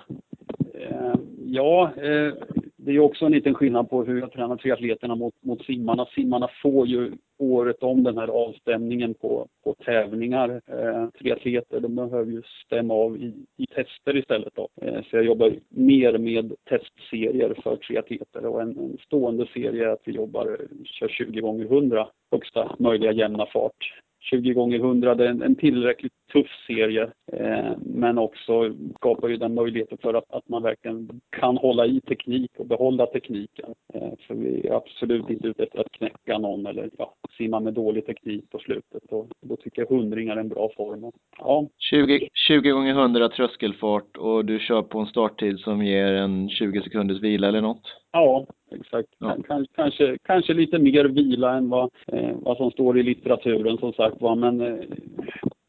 Ja, 1.58 1.92
eh, 1.98 2.34
det 2.76 2.92
är 2.92 3.00
också 3.00 3.26
en 3.26 3.32
liten 3.32 3.54
skillnad 3.54 3.90
på 3.90 4.04
hur 4.04 4.20
jag 4.20 4.32
tränar 4.32 4.58
triatleterna 4.58 5.16
mot, 5.16 5.34
mot 5.42 5.66
simmarna. 5.66 6.06
Simmarna 6.06 6.50
får 6.62 6.88
ju 6.88 7.12
året 7.38 7.84
om 7.84 8.04
den 8.04 8.18
här 8.18 8.28
avstämningen 8.28 9.14
på, 9.14 9.48
på 9.64 9.74
tävlingar. 9.74 10.62
Eh, 10.68 11.10
triatleter 11.10 11.80
de 11.80 11.96
behöver 11.96 12.32
ju 12.32 12.42
stämma 12.66 12.94
av 12.94 13.18
i, 13.18 13.34
i 13.58 13.66
tester 13.66 14.18
istället. 14.18 14.56
Då. 14.56 14.70
Eh, 14.82 15.02
så 15.10 15.16
jag 15.16 15.26
jobbar 15.26 15.54
mer 15.70 16.18
med 16.18 16.54
testserier 16.70 17.54
för 17.64 17.76
triatleter 17.76 18.46
och 18.46 18.62
en, 18.62 18.70
en 18.70 18.98
stående 19.06 19.48
serie 19.54 19.86
är 19.86 19.90
att 19.90 20.02
vi 20.06 20.12
jobbar, 20.12 20.58
kör 20.86 21.08
20 21.08 21.42
gånger 21.42 21.66
100 21.66 22.08
högsta 22.32 22.76
möjliga 22.80 23.12
jämna 23.12 23.46
fart. 23.46 24.02
20 24.20 24.54
gånger 24.54 24.80
100 24.80 25.16
det 25.16 25.26
är 25.26 25.30
en, 25.30 25.42
en 25.42 25.56
tillräckligt 25.56 26.14
tuff 26.32 26.48
serie 26.68 27.12
eh, 27.34 27.72
men 27.86 28.18
också 28.18 28.74
skapar 28.96 29.28
ju 29.28 29.38
den 29.38 29.54
möjligheten 29.54 29.98
för 30.02 30.14
att, 30.14 30.26
att 30.30 30.50
man 30.50 30.64
verkligen 30.64 31.22
kan 31.30 31.58
hålla 31.58 31.86
i 31.86 32.02
teknik 32.02 32.52
och 32.58 32.66
behålla 32.66 33.06
tekniken. 33.06 33.74
Eh, 33.94 34.12
för 34.28 34.36
vi 34.36 34.68
är 34.68 34.74
absolut 34.74 35.30
inte 35.30 35.48
ute 35.48 35.64
efter 35.64 35.80
att 35.80 35.92
knäcka 35.92 36.38
någon 36.38 36.66
eller 36.66 36.90
ja, 36.98 37.14
simma 37.38 37.60
med 37.60 37.74
dålig 37.74 38.06
teknik 38.06 38.50
på 38.50 38.60
slutet 38.60 39.04
och 39.12 39.28
då 39.42 39.56
tycker 39.56 39.82
jag 39.82 39.90
hundringar 39.90 40.36
är 40.36 40.40
en 40.40 40.50
bra 40.50 40.70
form. 40.78 41.12
Ja. 41.38 41.68
20, 41.78 42.30
20 42.48 42.70
gånger 42.72 42.92
100 42.92 43.30
tröskelfart 43.30 44.18
och 44.18 44.46
du 44.46 44.60
kör 44.60 44.82
på 44.82 45.00
en 45.00 45.06
starttid 45.06 45.60
som 45.60 45.86
ger 45.86 46.14
en 46.14 46.50
20 46.50 46.82
sekunders 46.82 47.22
vila 47.22 47.48
eller 47.48 47.62
något? 47.62 47.82
Ja, 48.12 48.46
exakt. 48.72 49.10
Ja. 49.20 49.38
Kanske, 49.48 49.74
kanske, 49.76 50.18
kanske 50.24 50.54
lite 50.54 50.80
mer 50.80 51.06
vila 51.06 51.54
än 51.54 51.70
vad, 51.70 51.90
eh, 52.08 52.36
vad 52.42 52.58
som 52.58 52.72
står 52.72 53.00
i 53.00 53.04
litteraturen 53.04 53.78
som 53.78 53.94
sagt 53.94 54.22
var. 54.22 54.36
Men 54.36 54.62
eh, 54.62 54.86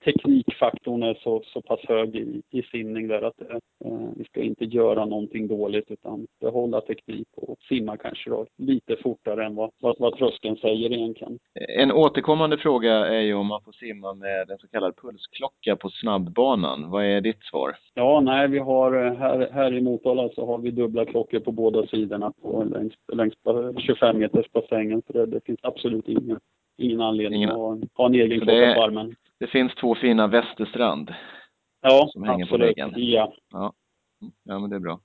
teknikfaktorn 0.08 1.02
är 1.02 1.14
så, 1.14 1.42
så 1.44 1.62
pass 1.62 1.80
hög 1.88 2.16
i, 2.16 2.42
i 2.50 2.62
simning 2.62 3.08
där 3.08 3.22
att 3.22 3.40
eh, 3.40 3.58
vi 4.16 4.24
ska 4.24 4.42
inte 4.42 4.64
göra 4.64 5.04
någonting 5.04 5.48
dåligt 5.48 5.90
utan 5.90 6.26
behålla 6.40 6.80
teknik 6.80 7.28
och 7.36 7.56
simma 7.68 7.96
kanske 7.96 8.30
då 8.30 8.46
lite 8.56 8.96
fortare 8.96 9.46
än 9.46 9.54
vad, 9.54 9.70
vad, 9.80 9.96
vad 9.98 10.18
tröskeln 10.18 10.56
säger 10.56 10.92
egentligen. 10.92 11.38
En 11.78 11.92
återkommande 11.92 12.58
fråga 12.58 12.92
är 12.92 13.20
ju 13.20 13.34
om 13.34 13.46
man 13.46 13.62
får 13.62 13.72
simma 13.72 14.14
med 14.14 14.50
en 14.50 14.58
så 14.58 14.68
kallad 14.68 14.96
pulsklocka 14.96 15.76
på 15.76 15.88
snabbbanan. 15.90 16.90
Vad 16.90 17.04
är 17.04 17.20
ditt 17.20 17.44
svar? 17.44 17.76
Ja, 17.94 18.20
nej, 18.20 18.48
vi 18.48 18.58
har 18.58 19.06
eh, 19.06 19.14
här, 19.14 19.50
här 19.52 19.74
i 19.74 19.80
Motala 19.80 20.28
så 20.28 20.46
har 20.46 20.58
vi 20.58 20.70
dubbla 20.70 21.04
klockor 21.04 21.40
på 21.40 21.52
båda 21.52 21.86
sidorna 21.86 22.32
på 22.42 22.64
längs, 22.64 22.94
längs 23.12 23.34
25 23.78 24.18
meters 24.18 24.52
bassängen. 24.52 25.02
Så 25.06 25.12
det, 25.12 25.26
det 25.26 25.44
finns 25.44 25.60
absolut 25.62 26.08
ingen, 26.08 26.40
ingen 26.78 27.00
anledning 27.00 27.42
ingen... 27.42 27.50
att 27.50 27.56
ha 27.94 28.06
en, 28.06 28.14
egen 28.14 28.40
klocka 28.40 28.74
på 28.74 28.82
armen. 28.82 29.14
Det 29.40 29.46
finns 29.46 29.74
två 29.74 29.94
fina 29.94 30.26
Västerstrand. 30.26 31.14
Ja, 31.82 32.08
som 32.12 32.22
hänger 32.22 32.44
absolut. 32.44 32.60
på 32.60 32.66
väggen. 32.66 32.92
Ja. 32.96 33.32
ja. 33.52 33.72
Ja, 34.44 34.58
men 34.58 34.70
det 34.70 34.76
är 34.76 34.80
bra. 34.80 35.00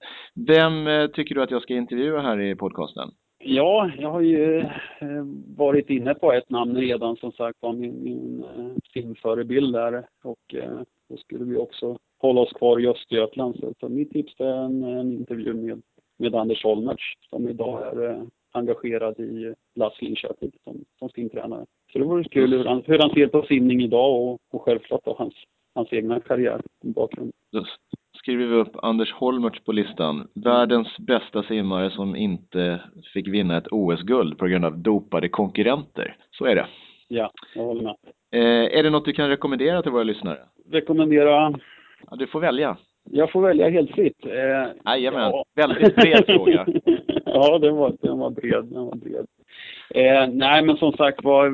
Vem 0.48 0.88
eh, 0.88 1.08
tycker 1.08 1.36
du 1.36 1.44
att 1.44 1.52
jag 1.52 1.62
ska 1.62 1.74
intervjua 1.74 2.22
här 2.22 2.40
i 2.40 2.56
podcasten? 2.56 3.12
Ja, 3.38 3.92
jag 3.98 4.12
har 4.12 4.22
ju 4.22 4.60
eh, 4.60 5.26
varit 5.58 5.90
inne 5.90 6.14
på 6.14 6.34
ett 6.34 6.50
namn 6.50 6.76
redan 6.76 7.16
som 7.16 7.32
sagt 7.32 7.58
var 7.62 7.74
min, 7.74 8.04
min 8.04 8.44
eh, 8.44 8.76
filmförebild 8.94 9.74
där 9.74 10.06
och 10.24 10.56
då 11.10 11.18
skulle 11.18 11.46
vi 11.46 11.58
också 11.58 11.98
hålla 12.18 12.42
oss 12.42 12.54
kvar 12.54 12.80
i 12.80 12.88
Östergötland. 12.88 13.56
Så, 13.60 13.74
så 13.80 13.90
mitt 13.90 14.12
tips 14.12 14.40
är 14.40 14.66
en, 14.66 14.84
en 14.84 15.14
intervju 15.14 15.54
med, 15.54 15.82
med 16.18 16.36
Anders 16.36 16.64
Holmertz 16.64 17.04
som 17.30 17.50
idag 17.50 17.88
är 17.88 18.26
engagerad 18.54 19.20
i 19.20 19.54
LAS 19.76 20.02
Linköping 20.02 20.52
som, 20.64 20.86
som 21.00 21.10
simtränare. 21.10 21.66
Så 21.94 22.00
det 22.00 22.06
vore 22.06 22.24
kul 22.24 22.54
hur 22.54 22.66
han, 22.66 22.84
hur 22.86 23.00
han 23.00 23.10
ser 23.10 23.28
på 23.28 23.44
simning 23.44 23.82
idag 23.82 24.22
och, 24.22 24.40
och 24.52 24.62
självklart 24.62 25.06
då 25.06 25.16
hans, 25.18 25.34
hans 25.76 25.94
egna 25.94 26.20
karriär 26.20 26.62
bakgrund. 26.84 27.32
Då 27.52 27.66
skriver 28.18 28.46
vi 28.46 28.56
upp 28.56 28.76
Anders 28.76 29.14
Holmertz 29.14 29.64
på 29.64 29.72
listan. 29.72 30.28
Världens 30.34 30.98
bästa 30.98 31.44
simmare 31.44 31.92
som 31.92 32.16
inte 32.16 32.82
fick 33.14 33.28
vinna 33.28 33.58
ett 33.58 33.68
OS-guld 33.72 34.38
på 34.38 34.48
grund 34.48 34.66
av 34.66 34.78
dopade 34.78 35.30
konkurrenter. 35.30 36.18
Så 36.32 36.46
är 36.46 36.56
det. 36.56 36.68
Ja, 37.08 37.32
jag 37.56 37.64
håller 37.64 37.82
med. 37.82 37.96
Eh, 38.32 38.80
är 38.80 38.84
det 38.84 38.90
något 38.90 39.06
du 39.06 39.14
kan 39.14 39.30
rekommendera 39.30 39.82
till 39.82 39.92
våra 39.92 40.04
lyssnare? 40.04 40.40
Rekommendera? 40.72 41.60
Ja, 42.10 42.16
du 42.16 42.28
får 42.28 42.40
välja. 42.40 42.78
Jag 43.12 43.32
får 43.32 43.42
välja 43.42 43.70
helt 43.70 43.92
fritt. 43.92 44.26
Eh, 44.26 44.92
Jajamän, 44.94 45.32
ja. 45.32 45.46
väldigt 45.56 45.96
bred 45.96 46.26
fråga. 46.26 46.66
ja, 47.38 47.60
den 47.60 47.76
var, 47.76 47.94
den 48.02 48.20
var 48.20 48.30
bred. 48.30 48.66
Den 48.66 48.86
var 48.86 48.96
bred. 48.96 49.28
Eh, 49.90 50.28
nej, 50.28 50.64
men 50.64 50.78
som 50.78 50.92
sagt 50.92 51.24
var, 51.24 51.52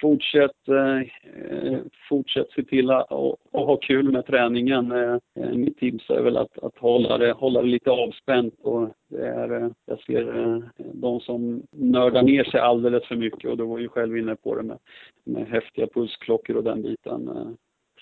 fortsätt, 0.00 0.68
eh, 0.68 1.78
fortsätt 2.08 2.50
se 2.50 2.64
till 2.64 2.90
att, 2.90 3.12
och, 3.12 3.36
och 3.50 3.66
ha 3.66 3.76
kul 3.76 4.12
med 4.12 4.26
träningen. 4.26 4.92
Eh, 4.92 5.16
eh, 5.34 5.52
mitt 5.52 5.78
tips 5.78 6.10
är 6.10 6.22
väl 6.22 6.36
att, 6.36 6.58
att 6.58 6.78
hålla, 6.78 7.18
det, 7.18 7.32
hålla 7.32 7.62
det 7.62 7.68
lite 7.68 7.90
avspänt. 7.90 8.54
Och 8.62 8.88
det 9.08 9.26
är, 9.26 9.62
eh, 9.62 9.68
jag 9.86 10.00
ser 10.00 10.38
eh, 10.38 10.58
de 10.76 11.20
som 11.20 11.62
nördar 11.70 12.22
ner 12.22 12.44
sig 12.44 12.60
alldeles 12.60 13.04
för 13.04 13.16
mycket 13.16 13.50
och 13.50 13.56
du 13.56 13.64
var 13.64 13.78
ju 13.78 13.88
själv 13.88 14.16
inne 14.16 14.36
på 14.36 14.54
det 14.54 14.62
med, 14.62 14.78
med 15.24 15.46
häftiga 15.46 15.86
pulsklockor 15.86 16.56
och 16.56 16.64
den 16.64 16.82
biten. 16.82 17.28
Eh, 17.28 17.48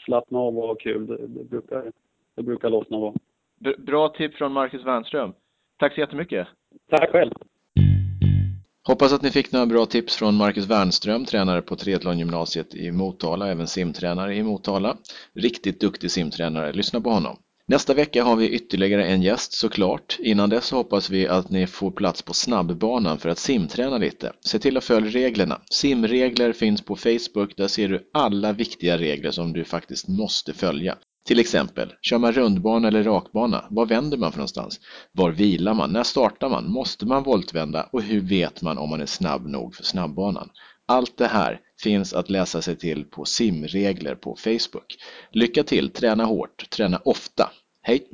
slappna 0.05 0.39
av 0.39 0.59
och 0.59 0.69
ha 0.69 0.75
kul, 0.75 1.07
det, 1.07 1.27
det 1.27 1.45
brukar, 1.45 1.93
det 2.37 2.43
brukar 2.43 2.71
lossna 2.71 2.99
bra. 2.99 3.15
Bra 3.79 4.09
tips 4.09 4.37
från 4.37 4.53
Marcus 4.53 4.85
Wernström. 4.85 5.33
Tack 5.79 5.95
så 5.95 6.01
jättemycket. 6.01 6.49
Tack 6.91 7.11
själv. 7.11 7.31
Hoppas 8.83 9.13
att 9.13 9.23
ni 9.23 9.31
fick 9.31 9.53
några 9.53 9.67
bra 9.67 9.87
tips 9.87 10.17
från 10.17 10.35
Marcus 10.35 10.67
Wernström, 10.67 11.25
tränare 11.25 11.63
på 11.63 11.77
Triathlongymnasiet 11.77 12.75
i 12.75 12.93
Motala, 12.93 13.49
även 13.49 13.67
simtränare 13.67 14.37
i 14.37 14.43
Motala. 14.43 14.97
Riktigt 15.35 15.81
duktig 15.81 16.11
simtränare, 16.11 16.73
lyssna 16.73 17.01
på 17.01 17.11
honom. 17.11 17.37
Nästa 17.67 17.95
vecka 17.95 18.25
har 18.25 18.37
vi 18.37 18.49
ytterligare 18.49 19.07
en 19.07 19.23
gäst 19.23 19.53
såklart. 19.53 20.17
Innan 20.21 20.51
dess 20.51 20.71
hoppas 20.71 21.11
vi 21.11 21.29
att 21.29 21.51
ni 21.51 21.67
får 21.67 21.91
plats 21.91 22.23
på 22.23 22.35
snabbbanan 22.35 23.19
för 23.19 23.29
att 23.29 23.39
simträna 23.39 23.99
lite. 23.99 24.33
Se 24.41 24.59
till 24.59 24.77
att 24.77 24.85
följa 24.85 25.11
reglerna. 25.11 25.61
Simregler 25.71 26.53
finns 26.53 26.83
på 26.83 26.97
Facebook, 26.97 27.57
där 27.57 27.69
ser 27.69 27.89
du 27.89 28.11
alla 28.13 28.53
viktiga 28.53 28.99
regler 28.99 29.31
som 29.31 29.53
du 29.53 29.65
faktiskt 29.65 30.09
måste 30.09 30.53
följa. 30.53 30.99
Till 31.29 31.41
exempel, 31.41 31.95
kör 32.03 32.19
man 32.19 32.33
rundbana 32.33 32.89
eller 32.89 33.03
rakbana? 33.03 33.65
Var 33.71 33.87
vänder 33.87 34.19
man 34.19 34.33
för 34.33 34.39
någonstans? 34.39 34.81
Var 35.13 35.31
vilar 35.31 35.75
man? 35.75 35.93
När 35.93 36.03
startar 36.03 36.49
man? 36.49 36.71
Måste 36.71 37.07
man 37.07 37.23
voltvända? 37.23 37.89
Och 37.93 38.03
hur 38.03 38.21
vet 38.21 38.63
man 38.63 38.79
om 38.79 38.91
man 38.91 39.01
är 39.01 39.07
snabb 39.07 39.47
nog 39.47 39.75
för 39.75 39.85
snabbbanan? 39.85 40.51
Allt 40.87 41.17
det 41.17 41.27
här 41.27 41.61
finns 41.83 42.13
att 42.13 42.31
läsa 42.31 42.63
sig 42.63 42.77
till 42.77 43.05
på 43.05 43.25
simregler 43.25 44.15
på 44.15 44.37
Facebook. 44.37 44.97
Lycka 45.33 45.65
till, 45.65 45.91
träna 45.91 46.25
hårt, 46.25 46.71
träna 46.71 47.01
ofta. 47.05 47.51
Hej! 47.83 48.09